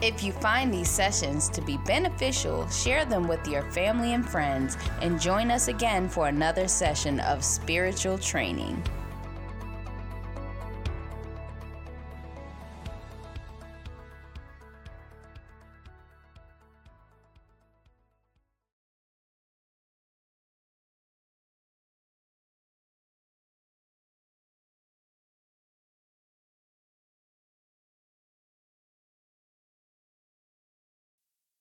If 0.01 0.23
you 0.23 0.31
find 0.33 0.73
these 0.73 0.89
sessions 0.89 1.49
to 1.49 1.61
be 1.61 1.77
beneficial, 1.85 2.67
share 2.69 3.05
them 3.05 3.27
with 3.27 3.47
your 3.47 3.63
family 3.71 4.13
and 4.13 4.27
friends 4.27 4.77
and 5.01 5.19
join 5.19 5.49
us 5.49 5.67
again 5.67 6.07
for 6.07 6.27
another 6.27 6.67
session 6.67 7.19
of 7.21 7.43
spiritual 7.43 8.17
training. 8.17 8.83